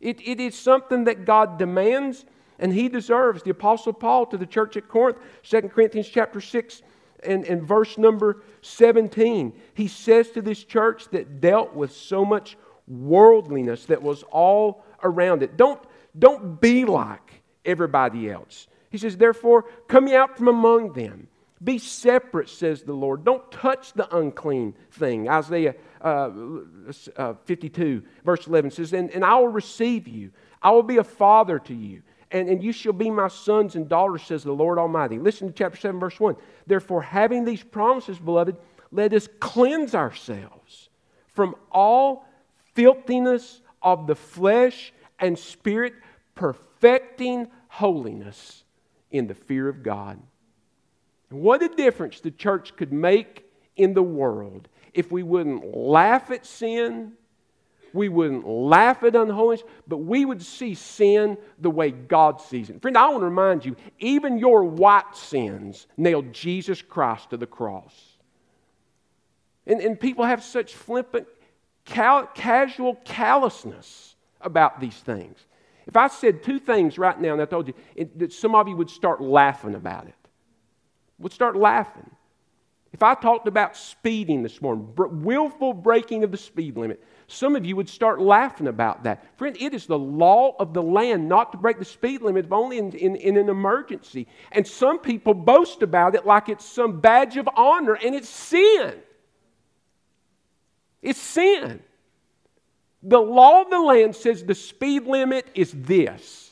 [0.00, 2.26] it, it is something that God demands
[2.58, 3.42] and he deserves.
[3.42, 6.82] The Apostle Paul to the church at Corinth, 2 Corinthians chapter 6
[7.24, 12.56] and, and verse number 17, he says to this church that dealt with so much
[12.86, 15.56] worldliness that was all around it.
[15.56, 15.80] Don't,
[16.18, 18.66] don't be like everybody else.
[18.90, 21.28] He says, Therefore, come ye out from among them.
[21.62, 23.24] Be separate, says the Lord.
[23.24, 25.28] Don't touch the unclean thing.
[25.28, 26.30] Isaiah uh,
[27.16, 30.30] uh, 52, verse 11 says, and, and I will receive you.
[30.62, 32.02] I will be a father to you.
[32.34, 35.20] And, and you shall be my sons and daughters, says the Lord Almighty.
[35.20, 36.34] Listen to chapter 7, verse 1.
[36.66, 38.56] Therefore, having these promises, beloved,
[38.90, 40.88] let us cleanse ourselves
[41.28, 42.26] from all
[42.74, 45.94] filthiness of the flesh and spirit,
[46.34, 48.64] perfecting holiness
[49.12, 50.20] in the fear of God.
[51.30, 56.44] What a difference the church could make in the world if we wouldn't laugh at
[56.44, 57.12] sin,
[57.94, 62.82] we wouldn't laugh at unholiness, but we would see sin the way God sees it.
[62.82, 67.46] Friend, I want to remind you even your white sins nailed Jesus Christ to the
[67.46, 67.94] cross.
[69.66, 71.26] And, and people have such flippant,
[71.84, 75.38] cal- casual callousness about these things.
[75.86, 78.68] If I said two things right now, and I told you it, that some of
[78.68, 80.14] you would start laughing about it,
[81.18, 82.10] would start laughing.
[82.94, 87.66] If I talked about speeding this morning, willful breaking of the speed limit, some of
[87.66, 89.36] you would start laughing about that.
[89.36, 92.52] Friend, it is the law of the land not to break the speed limit, if
[92.52, 94.28] only in, in, in, an emergency.
[94.52, 98.94] And some people boast about it like it's some badge of honor, and it's sin.
[101.02, 101.82] It's sin.
[103.02, 106.43] The law of the land says the speed limit is this.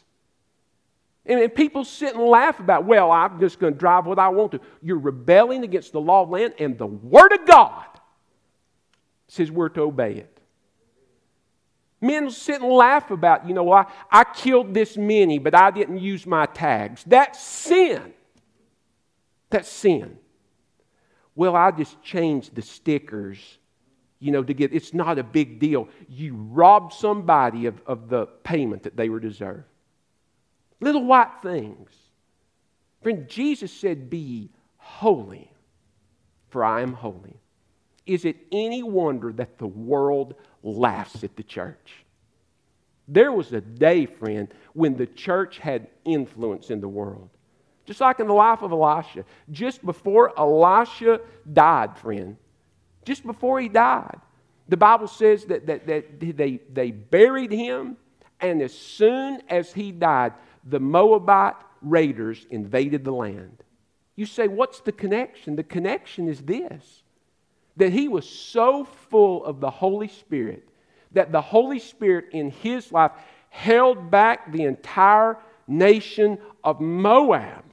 [1.24, 4.52] And people sit and laugh about, well, I'm just going to drive what I want
[4.52, 4.60] to.
[4.82, 7.86] You're rebelling against the law of land, and the Word of God
[9.28, 10.38] says we're to obey it.
[12.00, 15.98] Men sit and laugh about, you know, I, I killed this many, but I didn't
[15.98, 17.04] use my tags.
[17.06, 18.12] That's sin.
[19.48, 20.18] That's sin.
[21.36, 23.38] Well, I just changed the stickers,
[24.18, 25.88] you know, to get, it's not a big deal.
[26.08, 29.64] You robbed somebody of, of the payment that they were deserved.
[30.82, 31.90] Little white things.
[33.02, 35.48] Friend, Jesus said, Be holy,
[36.50, 37.40] for I am holy.
[38.04, 42.04] Is it any wonder that the world laughs at the church?
[43.06, 47.30] There was a day, friend, when the church had influence in the world.
[47.84, 49.24] Just like in the life of Elisha.
[49.52, 51.20] Just before Elisha
[51.52, 52.36] died, friend,
[53.04, 54.20] just before he died,
[54.68, 57.96] the Bible says that, that, that they, they buried him,
[58.40, 60.32] and as soon as he died,
[60.64, 63.62] the Moabite raiders invaded the land.
[64.16, 65.56] You say, what's the connection?
[65.56, 67.02] The connection is this
[67.76, 70.68] that he was so full of the Holy Spirit
[71.12, 73.12] that the Holy Spirit in his life
[73.48, 77.64] held back the entire nation of Moab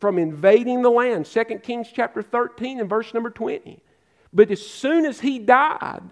[0.00, 1.26] from invading the land.
[1.26, 3.82] 2 Kings chapter 13 and verse number 20.
[4.32, 6.02] But as soon as he died,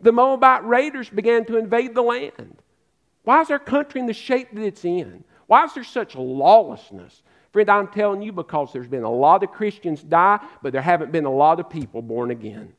[0.00, 2.56] the Moabite raiders began to invade the land.
[3.28, 5.22] Why is our country in the shape that it's in?
[5.48, 7.22] Why is there such lawlessness?
[7.52, 11.12] Friend, I'm telling you because there's been a lot of Christians die, but there haven't
[11.12, 12.72] been a lot of people born again.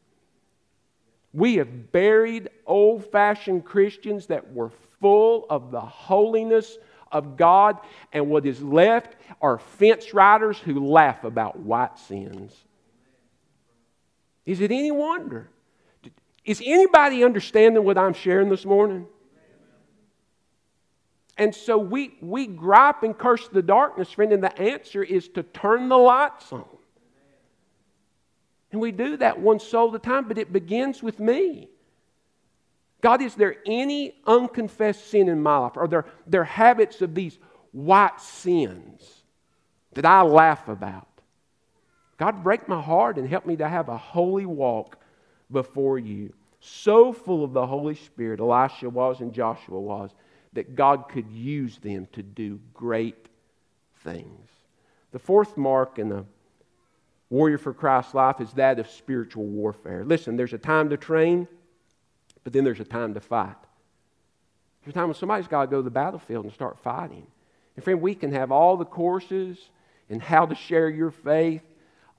[1.34, 6.80] We have buried old fashioned Christians that were full of the holiness
[7.12, 7.78] of God,
[8.12, 12.56] and what is left are fence riders who laugh about white sins.
[14.48, 15.52] Is it any wonder?
[16.44, 19.06] Is anybody understanding what I'm sharing this morning?
[21.39, 25.43] And so we, we gripe and curse the darkness, friend, and the answer is to
[25.43, 26.65] turn the lights on.
[28.73, 31.69] And we do that one soul at a time, but it begins with me.
[33.02, 35.78] God, is there any unconfessed sin in my life?
[35.78, 37.39] Are there, there habits of these
[37.71, 39.23] white sins
[39.93, 41.08] that I laugh about?
[42.17, 44.99] God, break my heart and help me to have a holy walk
[45.49, 46.34] before you.
[46.60, 50.12] So full of the Holy Spirit, Elisha was and Joshua was,
[50.54, 53.28] that God could use them to do great
[54.04, 54.50] things.
[55.12, 56.26] The fourth mark in the
[57.30, 60.04] warrior for Christ's life is that of spiritual warfare.
[60.04, 61.48] Listen, there's a time to train,
[62.44, 63.56] but then there's a time to fight.
[64.84, 67.28] There's a time when somebody's got to go to the battlefield and start fighting.
[67.76, 69.58] And friend, we can have all the courses
[70.10, 71.62] and how to share your faith,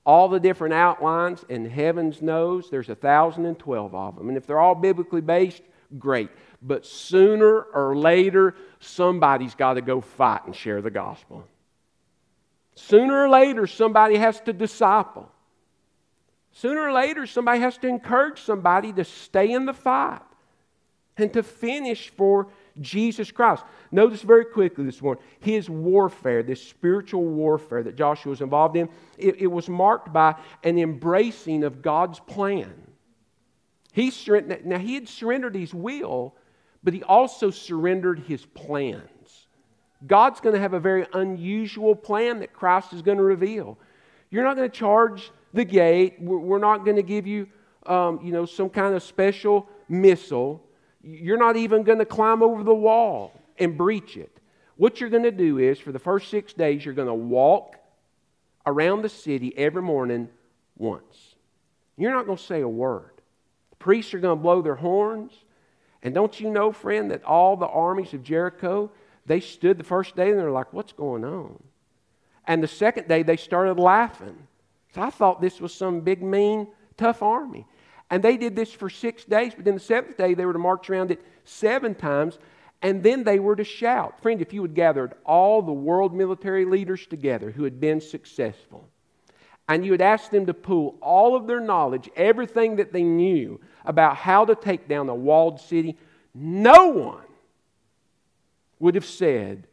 [0.05, 4.29] all the different outlines, and heavens knows there's a thousand and twelve of them.
[4.29, 5.61] And if they're all biblically based,
[5.97, 6.29] great.
[6.61, 11.45] But sooner or later, somebody's got to go fight and share the gospel.
[12.75, 15.29] Sooner or later, somebody has to disciple.
[16.53, 20.21] Sooner or later, somebody has to encourage somebody to stay in the fight
[21.17, 22.47] and to finish for
[22.79, 23.63] Jesus Christ.
[23.91, 28.89] Notice very quickly this morning his warfare, this spiritual warfare that Joshua was involved in,
[29.17, 32.73] it, it was marked by an embracing of God's plan.
[33.91, 36.35] He surrendered, now, he had surrendered his will,
[36.83, 39.47] but he also surrendered his plans.
[40.07, 43.77] God's going to have a very unusual plan that Christ is going to reveal.
[44.29, 46.15] You're not going to charge the gate.
[46.19, 47.47] We're not going to give you,
[47.85, 50.63] um, you know, some kind of special missile.
[51.03, 54.39] You're not even going to climb over the wall and breach it.
[54.77, 57.75] What you're going to do is, for the first six days, you're going to walk
[58.65, 60.29] around the city every morning
[60.77, 61.35] once.
[61.97, 63.20] You're not going to say a word.
[63.81, 65.33] Priests are going to blow their horns.
[66.03, 68.91] And don't you know, friend, that all the armies of Jericho,
[69.25, 71.61] they stood the first day and they're like, what's going on?
[72.45, 74.47] And the second day, they started laughing.
[74.93, 77.65] So I thought this was some big, mean, tough army.
[78.11, 80.59] And they did this for six days, but then the seventh day, they were to
[80.59, 82.37] march around it seven times,
[82.83, 84.21] and then they were to shout.
[84.21, 88.87] Friend, if you had gathered all the world military leaders together who had been successful,
[89.67, 93.59] and you had asked them to pool all of their knowledge, everything that they knew
[93.85, 95.97] about how to take down a walled city,
[96.33, 97.25] no one
[98.79, 99.67] would have said,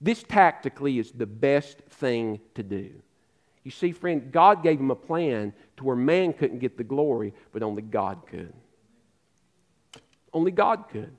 [0.00, 2.90] This tactically is the best thing to do.
[3.62, 7.32] You see, friend, God gave him a plan to where man couldn't get the glory,
[7.52, 8.52] but only God could.
[10.32, 11.16] Only God could.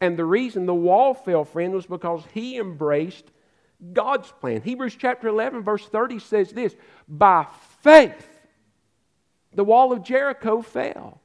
[0.00, 3.24] And the reason the wall fell, friend, was because he embraced
[3.92, 4.60] God's plan.
[4.62, 6.76] Hebrews chapter 11, verse 30 says this
[7.08, 7.46] By
[7.80, 8.28] faith,
[9.54, 11.20] the wall of Jericho fell.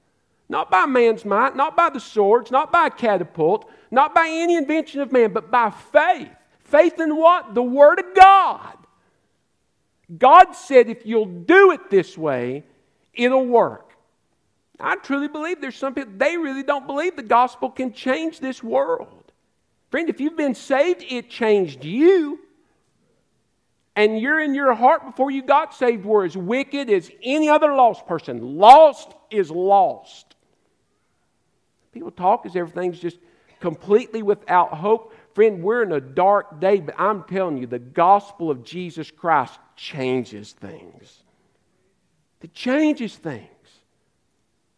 [0.53, 4.55] Not by man's might, not by the swords, not by a catapult, not by any
[4.55, 6.29] invention of man, but by faith.
[6.59, 7.55] Faith in what?
[7.55, 8.77] The Word of God.
[10.15, 12.65] God said, if you'll do it this way,
[13.15, 13.93] it'll work.
[14.79, 18.61] I truly believe there's some people, they really don't believe the gospel can change this
[18.61, 19.31] world.
[19.89, 22.37] Friend, if you've been saved, it changed you.
[23.95, 27.73] And you're in your heart before you got saved were as wicked as any other
[27.73, 28.57] lost person.
[28.59, 30.32] Lost is lost.
[31.93, 33.17] People talk as everything's just
[33.59, 35.13] completely without hope.
[35.33, 39.59] Friend, we're in a dark day, but I'm telling you, the gospel of Jesus Christ
[39.75, 41.23] changes things.
[42.41, 43.47] It changes things.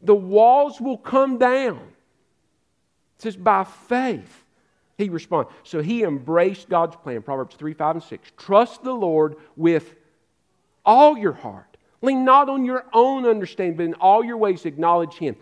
[0.01, 1.80] The walls will come down.
[3.18, 4.45] It says, by faith,
[4.97, 5.51] he responded.
[5.63, 7.24] So he embraced God's plan.
[7.24, 8.32] Proverbs 3, 5, and 6.
[8.38, 9.95] Trust the Lord with
[10.86, 11.78] all your heart.
[12.01, 15.36] Lean not on your own understanding, but in all your ways acknowledge him.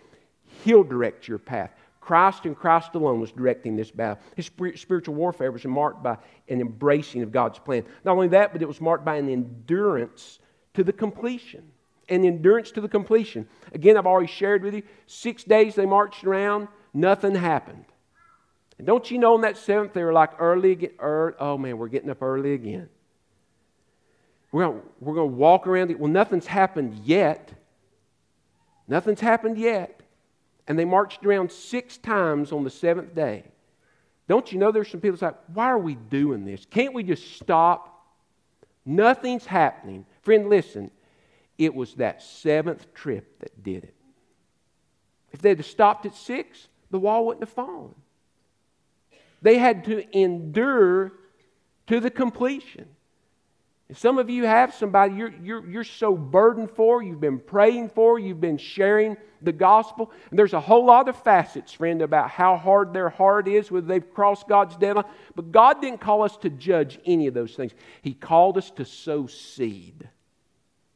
[0.63, 1.71] He'll direct your path.
[1.99, 4.21] Christ and Christ alone was directing this battle.
[4.35, 6.17] His spiritual warfare was marked by
[6.49, 7.85] an embracing of God's plan.
[8.03, 10.39] Not only that, but it was marked by an endurance
[10.73, 11.63] to the completion.
[12.09, 13.47] An endurance to the completion.
[13.73, 17.85] Again, I've already shared with you six days they marched around, nothing happened.
[18.77, 20.91] And don't you know on that seventh, they were like early.
[20.99, 22.89] Early, oh man, we're getting up early again.
[24.51, 25.97] We're going we're to walk around.
[25.97, 27.53] Well, nothing's happened yet.
[28.87, 30.02] Nothing's happened yet
[30.67, 33.43] and they marched around six times on the seventh day.
[34.27, 36.65] Don't you know there's some people like, why are we doing this?
[36.65, 37.89] Can't we just stop?
[38.85, 40.05] Nothing's happening.
[40.21, 40.91] Friend, listen,
[41.57, 43.95] it was that seventh trip that did it.
[45.31, 47.95] If they'd have stopped at six, the wall wouldn't have fallen.
[49.41, 51.13] They had to endure
[51.87, 52.87] to the completion.
[53.95, 58.17] Some of you have somebody you're, you're, you're so burdened for, you've been praying for,
[58.17, 60.11] you've been sharing the gospel.
[60.29, 63.87] And there's a whole lot of facets, friend, about how hard their heart is, whether
[63.87, 65.05] they've crossed God's deadline.
[65.35, 68.85] But God didn't call us to judge any of those things, He called us to
[68.85, 70.09] sow seed.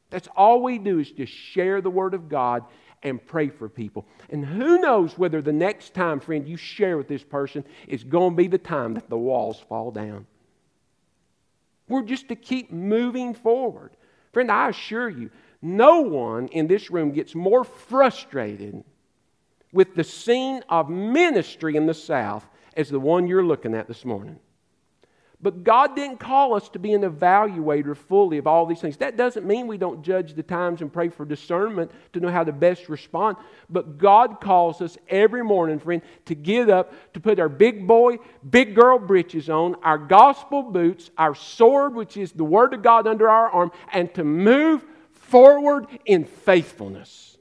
[0.09, 2.63] That's all we do is just share the Word of God
[3.03, 4.07] and pray for people.
[4.29, 8.31] And who knows whether the next time, friend, you share with this person is going
[8.31, 10.25] to be the time that the walls fall down.
[11.87, 13.91] We're just to keep moving forward.
[14.33, 15.29] Friend, I assure you,
[15.61, 18.83] no one in this room gets more frustrated
[19.71, 24.05] with the scene of ministry in the South as the one you're looking at this
[24.05, 24.39] morning.
[25.39, 28.97] But God didn't call us to be an evaluator fully of all these things.
[28.97, 32.43] That doesn't mean we don't judge the times and pray for discernment to know how
[32.43, 33.37] to best respond.
[33.69, 38.17] But God calls us every morning, friend, to get up, to put our big boy,
[38.49, 43.05] big girl breeches on, our gospel boots, our sword, which is the Word of God
[43.05, 47.37] under our arm, and to move forward in faithfulness.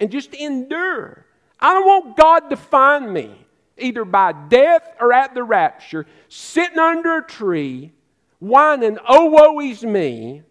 [0.00, 1.26] And just endure.
[1.60, 3.46] I don't want God to find me
[3.80, 7.92] either by death or at the rapture, sitting under a tree,
[8.38, 10.42] whining, oh, woe is me,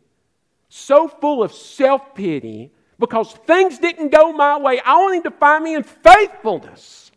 [0.69, 4.79] so full of self pity because things didn't go my way.
[4.79, 7.11] I want Him to find me in faithfulness.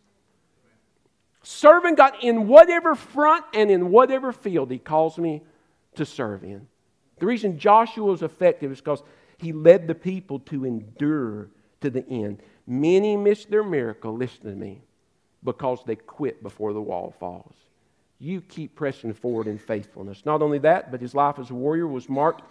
[1.43, 5.41] Serving God in whatever front and in whatever field He calls me
[5.95, 6.67] to serve in.
[7.19, 9.03] The reason Joshua was effective is because
[9.37, 11.49] he led the people to endure
[11.81, 12.41] to the end.
[12.67, 14.81] Many missed their miracle, listen to me,
[15.43, 17.55] because they quit before the wall falls.
[18.19, 20.25] You keep pressing forward in faithfulness.
[20.25, 22.43] Not only that, but his life as a warrior was marked,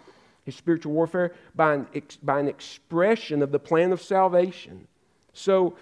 [0.43, 1.87] his spiritual warfare, by an,
[2.21, 4.87] by an expression of the plan of salvation.
[5.33, 5.75] So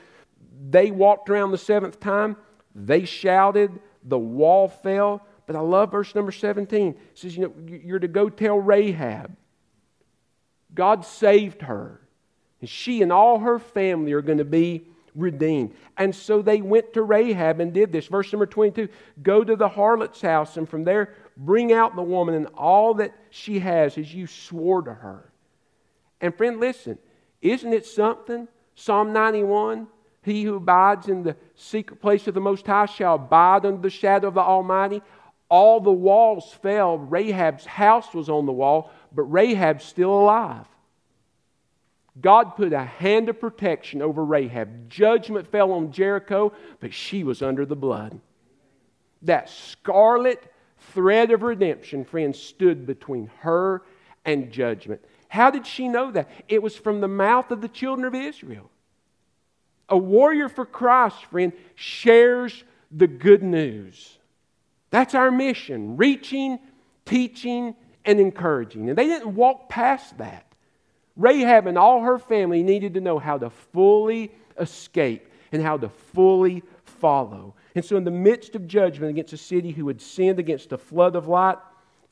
[0.70, 2.38] they walked around the seventh time,
[2.76, 5.26] they shouted, the wall fell.
[5.48, 6.90] But I love verse number 17.
[6.90, 9.36] It says, you know, you're to go tell Rahab.
[10.74, 12.00] God saved her.
[12.62, 14.84] And she and all her family are going to be
[15.16, 15.74] redeemed.
[15.98, 18.08] And so they went to Rahab and did this.
[18.08, 18.90] Verse number 22
[19.22, 23.14] Go to the harlot's house, and from there bring out the woman and all that
[23.30, 25.32] she has as you swore to her.
[26.22, 26.98] And friend, listen,
[27.42, 28.48] isn't it something?
[28.76, 29.88] Psalm 91
[30.24, 33.90] He who abides in the secret place of the Most High shall abide under the
[33.90, 35.02] shadow of the Almighty.
[35.50, 36.98] All the walls fell.
[36.98, 40.68] Rahab's house was on the wall, but Rahab's still alive.
[42.22, 44.90] God put a hand of protection over Rahab.
[44.90, 48.20] Judgment fell on Jericho, but she was under the blood.
[49.22, 50.42] That scarlet
[50.94, 53.84] thread of redemption, friends, stood between her
[54.26, 55.04] and judgment.
[55.28, 56.30] How did she know that?
[56.48, 58.70] It was from the mouth of the children of Israel.
[59.88, 64.18] A warrior for Christ, friend, shares the good news.
[64.90, 66.60] That's our mission reaching,
[67.06, 68.90] teaching, and encouraging.
[68.90, 70.49] And they didn't walk past that.
[71.20, 75.90] Rahab and all her family needed to know how to fully escape and how to
[75.90, 77.56] fully follow.
[77.76, 80.78] And so, in the midst of judgment against a city who had sinned against a
[80.78, 81.58] flood of light,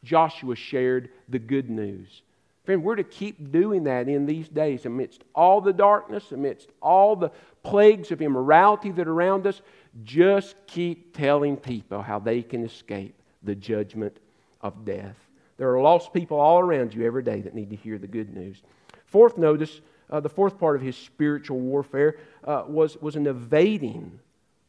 [0.04, 2.22] Joshua shared the good news.
[2.66, 7.16] Friend, we're to keep doing that in these days amidst all the darkness, amidst all
[7.16, 7.32] the
[7.64, 9.62] plagues of immorality that are around us.
[10.04, 14.18] Just keep telling people how they can escape the judgment
[14.60, 15.16] of death.
[15.56, 18.36] There are lost people all around you every day that need to hear the good
[18.36, 18.62] news.
[19.08, 24.20] Fourth, notice uh, the fourth part of his spiritual warfare uh, was, was an evading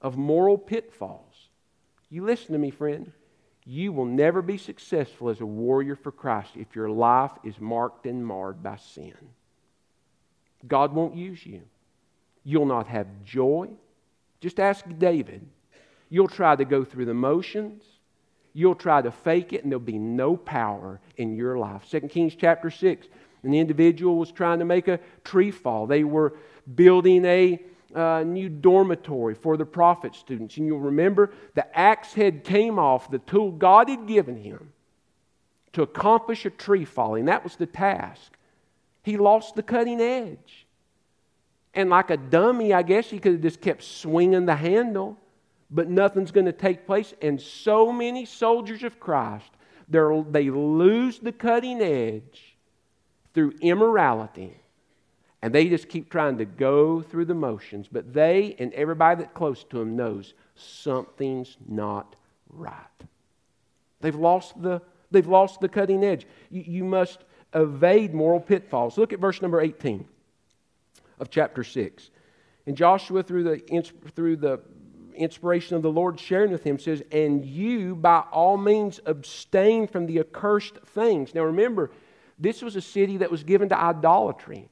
[0.00, 1.48] of moral pitfalls.
[2.08, 3.12] You listen to me, friend.
[3.64, 8.06] You will never be successful as a warrior for Christ if your life is marked
[8.06, 9.14] and marred by sin.
[10.66, 11.62] God won't use you.
[12.44, 13.68] You'll not have joy.
[14.40, 15.46] Just ask David.
[16.08, 17.84] You'll try to go through the motions.
[18.54, 21.84] You'll try to fake it, and there'll be no power in your life.
[21.90, 23.06] 2 Kings chapter 6
[23.42, 25.86] an individual was trying to make a tree fall.
[25.86, 26.34] They were
[26.74, 27.60] building a
[27.94, 30.56] uh, new dormitory for the prophet students.
[30.56, 34.72] And you'll remember the axe head came off, the tool God had given him
[35.72, 37.26] to accomplish a tree falling.
[37.26, 38.36] That was the task.
[39.02, 40.66] He lost the cutting edge.
[41.74, 45.16] And like a dummy, I guess he could have just kept swinging the handle,
[45.70, 47.14] but nothing's going to take place.
[47.22, 49.50] And so many soldiers of Christ,
[49.88, 52.57] they lose the cutting edge
[53.34, 54.56] through immorality.
[55.40, 57.88] And they just keep trying to go through the motions.
[57.90, 62.16] But they and everybody that's close to them knows something's not
[62.50, 62.74] right.
[64.00, 66.26] They've lost the, they've lost the cutting edge.
[66.50, 67.20] You, you must
[67.54, 68.98] evade moral pitfalls.
[68.98, 70.06] Look at verse number 18
[71.18, 72.10] of chapter 6.
[72.66, 73.82] And Joshua, through the,
[74.14, 74.60] through the
[75.14, 80.06] inspiration of the Lord sharing with him, says, And you by all means abstain from
[80.06, 81.34] the accursed things.
[81.34, 81.90] Now remember,
[82.38, 84.68] this was a city that was given to idolatry,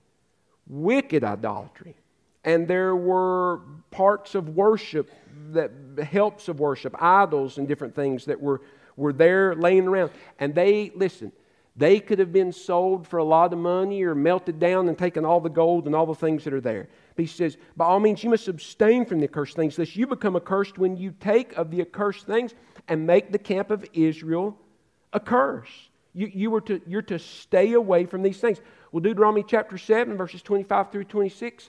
[0.66, 1.96] wicked idolatry.
[2.44, 3.60] And there were
[3.90, 5.10] parts of worship,
[5.52, 5.70] that
[6.10, 8.62] helps of worship, idols and different things that were,
[8.96, 10.10] were there laying around.
[10.38, 11.32] And they, listen,
[11.76, 15.26] They could have been sold for a lot of money or melted down and taken
[15.26, 16.88] all the gold and all the things that are there.
[17.14, 20.06] But he says, by all means, you must abstain from the accursed things, lest you
[20.06, 22.54] become accursed when you take of the accursed things
[22.88, 24.58] and make the camp of Israel
[25.12, 25.90] a curse.
[26.16, 28.58] You, you were to, you're to stay away from these things.
[28.90, 31.68] Well, Deuteronomy chapter 7, verses 25 through 26,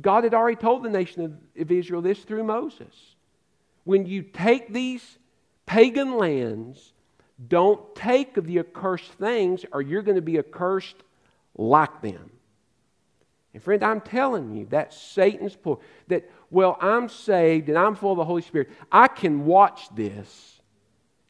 [0.00, 2.94] God had already told the nation of, of Israel this through Moses.
[3.82, 5.18] When you take these
[5.66, 6.92] pagan lands,
[7.48, 10.96] don't take of the accursed things, or you're going to be accursed
[11.56, 12.30] like them.
[13.52, 15.82] And friend, I'm telling you, that's Satan's pull.
[16.06, 18.70] That, well, I'm saved and I'm full of the Holy Spirit.
[18.92, 20.60] I can watch this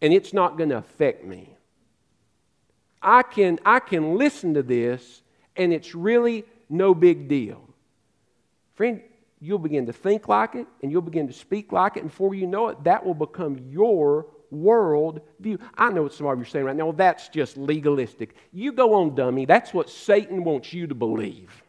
[0.02, 1.56] and it's not going to affect me.
[3.02, 5.22] I can, I can listen to this
[5.56, 7.62] and it's really no big deal.
[8.74, 9.00] Friend,
[9.40, 12.34] you'll begin to think like it and you'll begin to speak like it, and before
[12.34, 15.58] you know it, that will become your world view.
[15.76, 18.34] I know what some of you are saying right now, well, that's just legalistic.
[18.52, 19.44] You go on, dummy.
[19.44, 21.62] That's what Satan wants you to believe.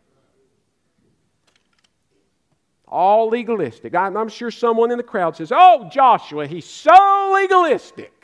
[2.88, 3.96] All legalistic.
[3.96, 8.20] I'm sure someone in the crowd says, Oh, Joshua, he's so legalistic.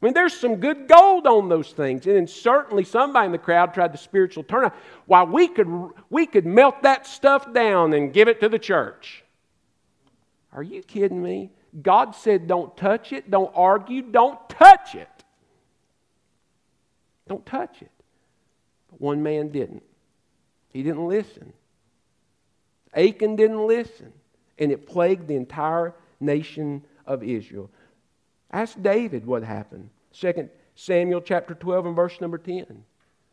[0.00, 2.06] I mean, there's some good gold on those things.
[2.06, 4.76] And then certainly somebody in the crowd tried the spiritual turnout.
[5.06, 9.24] Why, we could, we could melt that stuff down and give it to the church.
[10.52, 11.50] Are you kidding me?
[11.82, 15.08] God said, don't touch it, don't argue, don't touch it.
[17.26, 17.90] Don't touch it.
[18.90, 19.82] But one man didn't.
[20.68, 21.52] He didn't listen.
[22.94, 24.12] Achan didn't listen.
[24.58, 27.70] And it plagued the entire nation of Israel.
[28.50, 29.90] Ask David what happened.
[30.12, 32.84] 2 Samuel chapter 12 and verse number 10.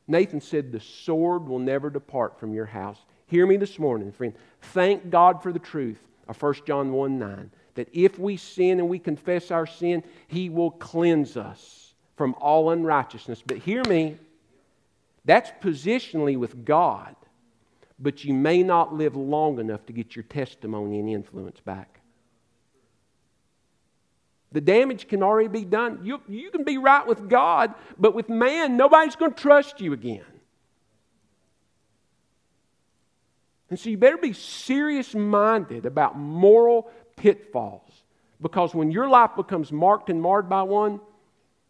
[0.07, 2.97] Nathan said, The sword will never depart from your house.
[3.27, 4.33] Hear me this morning, friend.
[4.61, 8.89] Thank God for the truth of 1 John 1 9 that if we sin and
[8.89, 13.43] we confess our sin, He will cleanse us from all unrighteousness.
[13.45, 14.17] But hear me,
[15.25, 17.15] that's positionally with God,
[17.99, 21.94] but you may not live long enough to get your testimony and influence back.
[24.55, 25.99] The damage can already be done.
[26.05, 29.91] You, you can be right with God, but with man, nobody's going to trust you
[29.91, 30.23] again.
[33.69, 37.91] And so you better be serious minded about moral pitfalls.
[38.41, 41.01] Because when your life becomes marked and marred by one,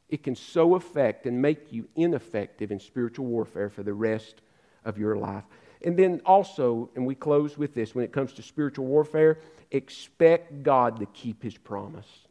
[0.08, 4.44] it can so affect and make you ineffective in spiritual warfare for the rest
[4.84, 5.46] of your life.
[5.84, 9.40] And then also, and we close with this when it comes to spiritual warfare,
[9.72, 12.25] expect God to keep his promise.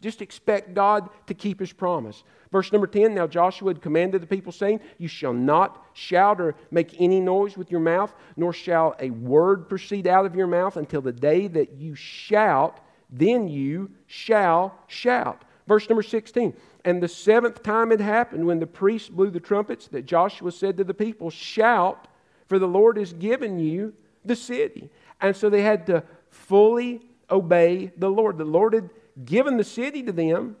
[0.00, 2.22] Just expect God to keep his promise.
[2.52, 6.54] Verse number 10 Now Joshua had commanded the people, saying, You shall not shout or
[6.70, 10.76] make any noise with your mouth, nor shall a word proceed out of your mouth
[10.76, 12.80] until the day that you shout,
[13.10, 15.44] then you shall shout.
[15.66, 19.88] Verse number 16 And the seventh time it happened when the priests blew the trumpets
[19.88, 22.08] that Joshua said to the people, Shout,
[22.46, 23.94] for the Lord has given you
[24.24, 24.90] the city.
[25.20, 28.38] And so they had to fully obey the Lord.
[28.38, 28.90] The Lord had
[29.24, 30.56] given the city to them,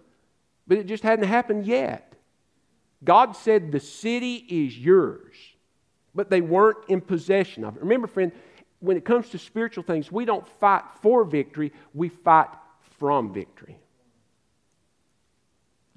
[0.66, 2.14] but it just hadn't happened yet.
[3.04, 5.34] God said, The city is yours,
[6.14, 7.82] but they weren't in possession of it.
[7.82, 8.32] Remember, friend,
[8.80, 12.48] when it comes to spiritual things, we don't fight for victory, we fight
[12.98, 13.78] from victory.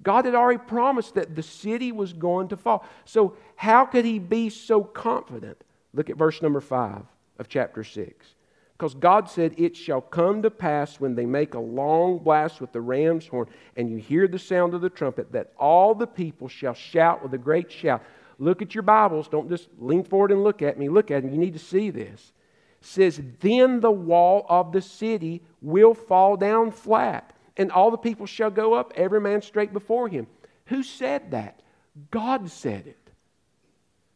[0.04, 2.86] God had already promised that the city was going to fall.
[3.06, 5.64] So, how could he be so confident?
[5.94, 7.04] Look at verse number 5
[7.38, 8.36] of chapter 6.
[8.82, 12.72] Because God said, It shall come to pass when they make a long blast with
[12.72, 13.46] the ram's horn,
[13.78, 17.32] and you hear the sound of the trumpet, that all the people shall shout with
[17.36, 18.02] a great shout.
[18.40, 19.28] Look at your Bibles.
[19.28, 20.90] Don't just lean forward and look at me.
[20.90, 21.32] Look at me.
[21.32, 22.34] You need to see this.
[22.82, 27.98] It says, Then the wall of the city will fall down flat, and all the
[27.98, 30.26] people shall go up, every man straight before him.
[30.66, 31.62] Who said that?
[32.10, 33.12] God said it.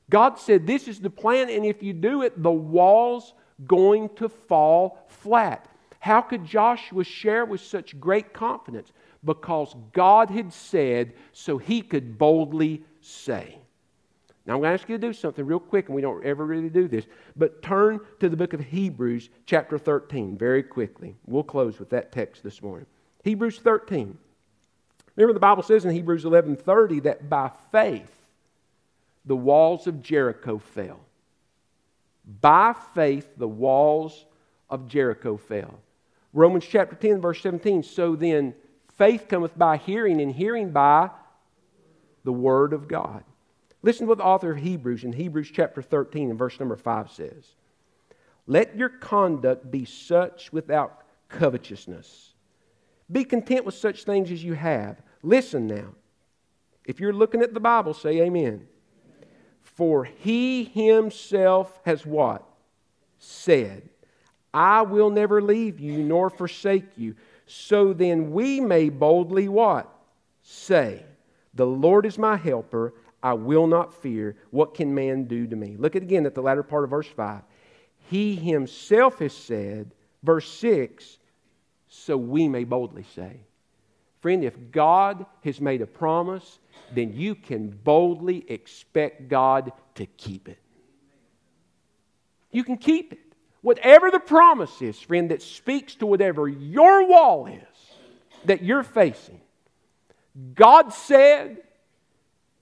[0.10, 3.36] God said, This is the plan, and if you do it, the walls
[3.66, 5.68] going to fall flat.
[6.00, 8.92] How could Joshua share with such great confidence?
[9.24, 13.58] Because God had said, so he could boldly say.
[14.46, 16.46] Now, I'm going to ask you to do something real quick, and we don't ever
[16.46, 21.16] really do this, but turn to the book of Hebrews, chapter 13, very quickly.
[21.26, 22.86] We'll close with that text this morning.
[23.24, 24.16] Hebrews 13.
[25.16, 28.12] Remember, the Bible says in Hebrews 11:30 that by faith
[29.26, 31.00] the walls of Jericho fell.
[32.26, 34.26] By faith, the walls
[34.70, 35.80] of Jericho fell.
[36.34, 37.84] Romans chapter 10, verse 17.
[37.84, 38.56] So then,
[38.98, 41.12] faith cometh by hearing, and hearing by
[42.24, 43.24] the word of God.
[43.82, 47.12] Listen to what the author of Hebrews in Hebrews chapter 13 and verse number 5
[47.12, 47.46] says.
[48.48, 52.34] Let your conduct be such without covetousness.
[53.12, 55.02] Be content with such things as you have.
[55.22, 55.94] Listen now.
[56.84, 58.68] If you're looking at the Bible, say amen.
[59.66, 62.44] For he himself has what?
[63.20, 63.90] Said,
[64.54, 67.16] I will never leave you nor forsake you.
[67.46, 69.94] So then we may boldly what?
[70.42, 71.04] Say,
[71.54, 72.94] The Lord is my helper.
[73.22, 74.36] I will not fear.
[74.52, 75.76] What can man do to me?
[75.78, 77.42] Look at again at the latter part of verse 5.
[78.10, 79.92] He himself has said,
[80.22, 81.18] verse 6,
[81.88, 83.40] so we may boldly say.
[84.22, 86.60] Friend, if God has made a promise,
[86.94, 90.60] then you can boldly expect God to keep it.
[92.52, 93.20] You can keep it.
[93.62, 97.96] Whatever the promise is, friend, that speaks to whatever your wall is
[98.46, 99.42] that you're facing,
[100.54, 101.64] God said,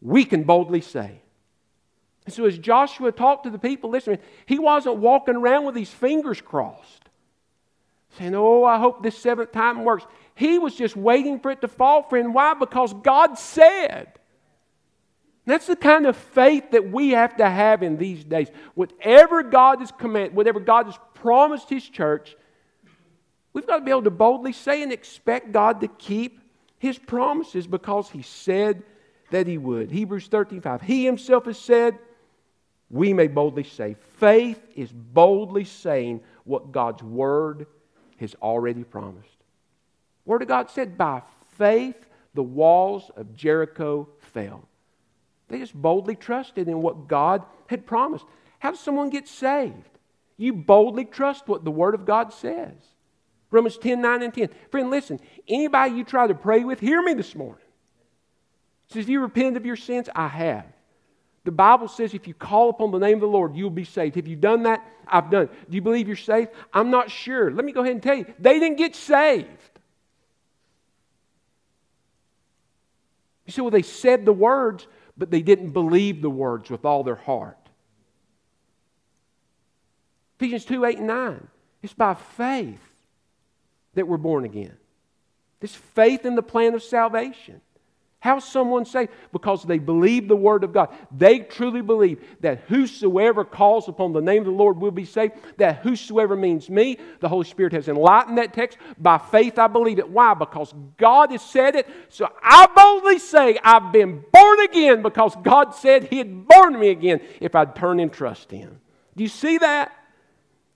[0.01, 1.19] we can boldly say.
[2.25, 5.89] And so as Joshua talked to the people, listen, he wasn't walking around with his
[5.89, 7.09] fingers crossed,
[8.17, 10.05] saying, Oh, I hope this seventh time works.
[10.35, 12.33] He was just waiting for it to fall, friend.
[12.33, 12.53] Why?
[12.53, 14.11] Because God said.
[15.45, 18.47] That's the kind of faith that we have to have in these days.
[18.75, 22.35] Whatever God has commanded, whatever God has promised His church,
[23.51, 26.39] we've got to be able to boldly say and expect God to keep
[26.79, 28.83] His promises because He said
[29.31, 29.91] that He would.
[29.91, 30.81] Hebrews 13 5.
[30.81, 31.99] He Himself has said,
[32.93, 33.95] we may boldly say.
[34.17, 37.65] Faith is boldly saying what God's Word
[38.19, 39.42] has already promised.
[40.25, 41.21] Word of God said, by
[41.57, 44.67] faith the walls of Jericho fell.
[45.49, 48.25] They just boldly trusted in what God had promised.
[48.59, 49.75] How does someone get saved?
[50.37, 52.73] You boldly trust what the Word of God says.
[53.51, 54.49] Romans 10 9 and 10.
[54.71, 57.65] Friend, listen, anybody you try to pray with, hear me this morning.
[58.89, 60.65] It says, If you repent of your sins, I have.
[61.43, 64.15] The Bible says if you call upon the name of the Lord, you'll be saved.
[64.15, 64.81] Have you done that?
[65.05, 65.49] I've done.
[65.69, 66.51] Do you believe you're saved?
[66.73, 67.51] I'm not sure.
[67.51, 69.49] Let me go ahead and tell you, they didn't get saved.
[73.45, 74.87] You say, well, they said the words,
[75.17, 77.57] but they didn't believe the words with all their heart.
[80.37, 81.47] Ephesians 2 8 and 9.
[81.81, 82.81] It's by faith
[83.93, 84.77] that we're born again.
[85.59, 87.61] This faith in the plan of salvation.
[88.23, 89.11] How's someone saved?
[89.33, 90.95] Because they believe the Word of God.
[91.11, 95.33] They truly believe that whosoever calls upon the name of the Lord will be saved.
[95.57, 96.99] That whosoever means me.
[97.19, 98.77] The Holy Spirit has enlightened that text.
[98.97, 100.07] By faith, I believe it.
[100.07, 100.35] Why?
[100.35, 101.85] Because God has said it.
[102.07, 107.19] So I boldly say, I've been born again because God said He'd born me again
[107.41, 108.79] if I'd turn and trust Him.
[109.17, 109.91] Do you see that?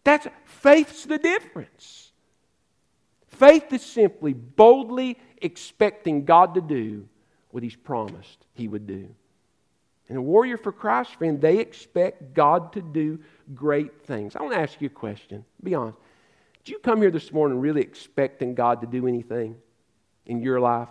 [0.03, 2.11] That's faith's the difference.
[3.29, 7.07] Faith is simply boldly expecting God to do
[7.51, 9.09] what He's promised He would do.
[10.09, 13.19] And a warrior for Christ, friend, they expect God to do
[13.53, 14.35] great things.
[14.35, 15.43] I want to ask you a question.
[15.61, 15.97] Be honest.
[16.63, 19.55] Did you come here this morning really expecting God to do anything
[20.25, 20.89] in your life?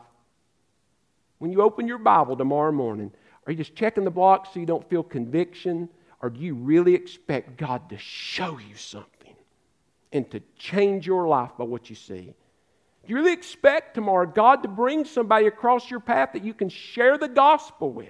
[1.39, 3.13] When you open your Bible tomorrow morning,
[3.47, 5.89] are you just checking the blocks so you don't feel conviction?
[6.23, 9.35] Or do you really expect God to show you something
[10.13, 12.35] and to change your life by what you see?
[13.07, 16.69] Do you really expect tomorrow God to bring somebody across your path that you can
[16.69, 18.09] share the gospel with?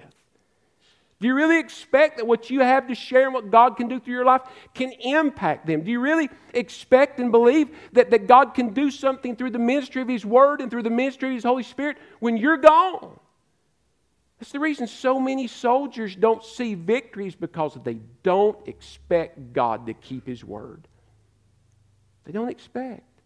[1.19, 3.99] Do you really expect that what you have to share and what God can do
[3.99, 4.41] through your life
[4.75, 5.83] can impact them?
[5.83, 10.01] Do you really expect and believe that, that God can do something through the ministry
[10.01, 13.19] of His Word and through the ministry of His Holy Spirit when you're gone?
[14.39, 19.95] That's the reason so many soldiers don't see victories because they don't expect God to
[19.95, 20.87] keep His Word.
[22.25, 23.16] They don't expect.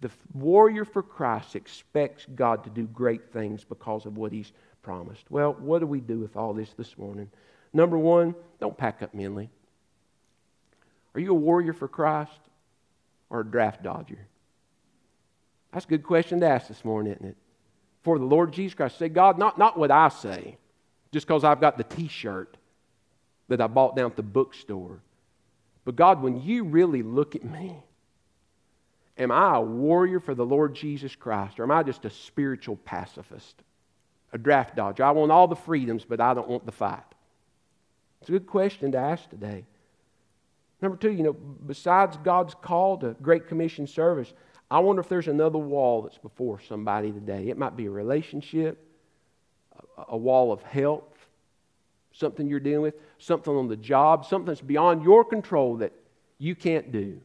[0.00, 5.24] The warrior for Christ expects God to do great things because of what he's promised.
[5.30, 7.30] Well, what do we do with all this this morning?
[7.72, 9.50] Number one, don't pack up mentally.
[11.14, 12.40] Are you a warrior for Christ
[13.28, 14.18] or a draft dodger?
[15.72, 17.36] That's a good question to ask this morning, isn't it?
[18.02, 20.56] For the Lord Jesus Christ, say, God, not, not what I say,
[21.12, 22.56] just because I've got the t shirt
[23.48, 25.00] that I bought down at the bookstore.
[25.84, 27.82] But God, when you really look at me,
[29.18, 32.76] Am I a warrior for the Lord Jesus Christ, or am I just a spiritual
[32.76, 33.62] pacifist,
[34.32, 35.04] a draft dodger?
[35.04, 37.02] I want all the freedoms, but I don't want the fight.
[38.20, 39.64] It's a good question to ask today.
[40.80, 44.32] Number two, you know, besides God's call to Great Commission service,
[44.70, 47.48] I wonder if there's another wall that's before somebody today.
[47.48, 48.78] It might be a relationship,
[50.08, 51.02] a wall of health,
[52.12, 55.92] something you're dealing with, something on the job, something that's beyond your control that
[56.38, 57.20] you can't do.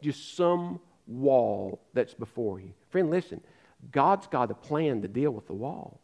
[0.00, 2.72] Just some wall that's before you.
[2.90, 3.40] Friend, listen,
[3.90, 6.00] God's got a plan to deal with the wall.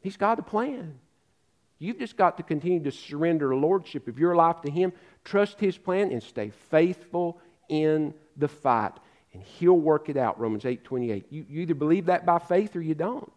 [0.00, 0.98] He's got a plan.
[1.78, 4.92] You've just got to continue to surrender lordship of your life to Him,
[5.24, 8.92] trust His plan, and stay faithful in the fight.
[9.32, 11.26] And He'll work it out, Romans 8 28.
[11.30, 13.32] You, you either believe that by faith or you don't.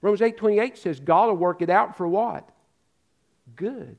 [0.00, 2.48] Romans 8 28 says God will work it out for what?
[3.56, 3.98] Good.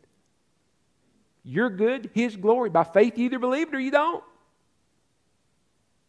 [1.43, 2.69] You're good, His glory.
[2.69, 4.23] By faith, you either believe it or you don't.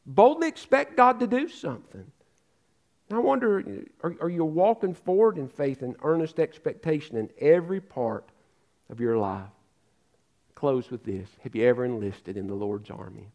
[0.04, 2.10] Boldly expect God to do something.
[3.10, 8.28] I wonder, are, are you walking forward in faith and earnest expectation in every part
[8.88, 9.50] of your life?
[10.54, 11.28] Close with this.
[11.42, 13.28] Have you ever enlisted in the Lord's army?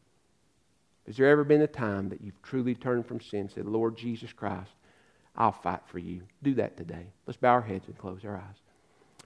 [1.06, 3.96] Has there ever been a time that you've truly turned from sin and said, Lord
[3.96, 4.72] Jesus Christ,
[5.36, 6.22] I'll fight for you?
[6.42, 7.08] Do that today.
[7.26, 8.56] Let's bow our heads and close our eyes.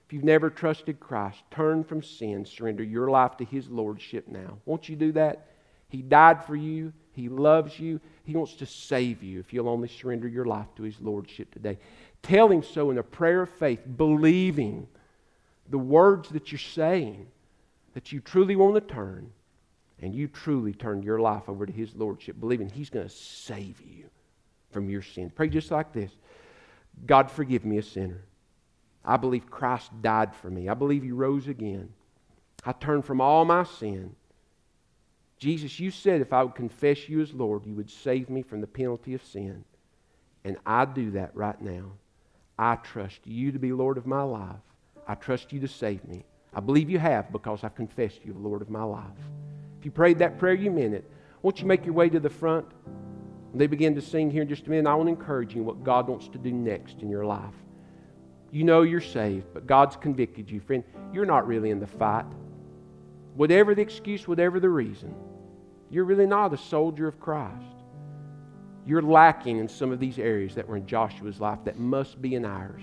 [0.04, 4.58] If you've never trusted Christ, turn from sin, surrender your life to His Lordship now.
[4.66, 5.46] Won't you do that?
[5.92, 6.94] He died for you.
[7.12, 8.00] He loves you.
[8.24, 11.78] He wants to save you if you'll only surrender your life to His Lordship today.
[12.22, 14.88] Tell Him so in a prayer of faith, believing
[15.68, 17.26] the words that you're saying,
[17.92, 19.30] that you truly want to turn,
[20.00, 23.78] and you truly turn your life over to His Lordship, believing He's going to save
[23.82, 24.06] you
[24.70, 25.28] from your sin.
[25.28, 26.10] Pray just like this
[27.04, 28.24] God, forgive me, a sinner.
[29.04, 30.70] I believe Christ died for me.
[30.70, 31.90] I believe He rose again.
[32.64, 34.16] I turn from all my sin.
[35.42, 38.60] Jesus, you said if I would confess you as Lord, you would save me from
[38.60, 39.64] the penalty of sin.
[40.44, 41.94] And I do that right now.
[42.56, 44.62] I trust you to be Lord of my life.
[45.08, 46.24] I trust you to save me.
[46.54, 49.18] I believe you have because I've confessed you, Lord of my life.
[49.80, 51.10] If you prayed that prayer, you meant it.
[51.42, 52.66] Won't you make your way to the front?
[53.52, 55.82] They begin to sing here in just a minute, I want to encourage you what
[55.82, 57.56] God wants to do next in your life.
[58.52, 60.60] You know you're saved, but God's convicted you.
[60.60, 62.26] Friend, you're not really in the fight.
[63.34, 65.12] Whatever the excuse, whatever the reason,
[65.92, 67.76] you're really not a soldier of Christ.
[68.86, 72.34] You're lacking in some of these areas that were in Joshua's life that must be
[72.34, 72.82] in ours.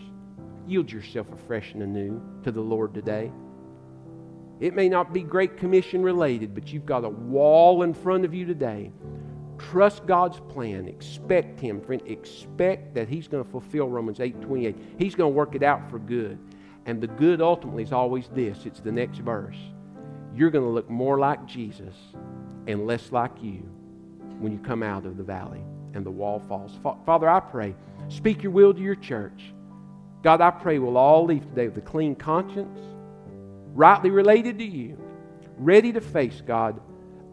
[0.68, 3.32] Yield yourself afresh and anew to the Lord today.
[4.60, 8.34] It may not be Great Commission related, but you've got a wall in front of
[8.36, 8.91] you today.
[9.57, 10.88] Trust God's plan.
[10.88, 12.03] Expect Him, friend.
[12.05, 14.76] Expect that He's going to fulfill Romans 8 28.
[14.99, 16.38] He's going to work it out for good.
[16.86, 19.57] And the good ultimately is always this it's the next verse.
[20.36, 21.95] You're going to look more like Jesus
[22.70, 23.63] and less like you
[24.39, 25.61] when you come out of the valley
[25.95, 26.78] and the wall falls.
[27.03, 27.76] Father, I pray,
[28.09, 29.53] speak your will to your church.
[30.22, 32.80] God, I pray we'll all leave today with a clean conscience,
[33.74, 34.97] rightly related to you,
[35.57, 36.80] ready to face, God,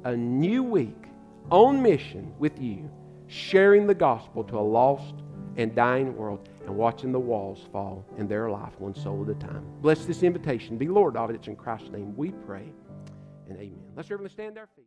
[0.05, 1.05] a new week
[1.51, 2.91] on mission with you,
[3.27, 5.17] sharing the gospel to a lost
[5.59, 9.39] and dying world and watching the walls fall in their life one soul at a
[9.39, 9.67] time.
[9.83, 10.79] Bless this invitation.
[10.79, 11.37] Be Lord of it.
[11.37, 12.73] It's in Christ's name we pray
[13.49, 13.93] and amen.
[13.95, 14.87] Let's everyone stand our feet.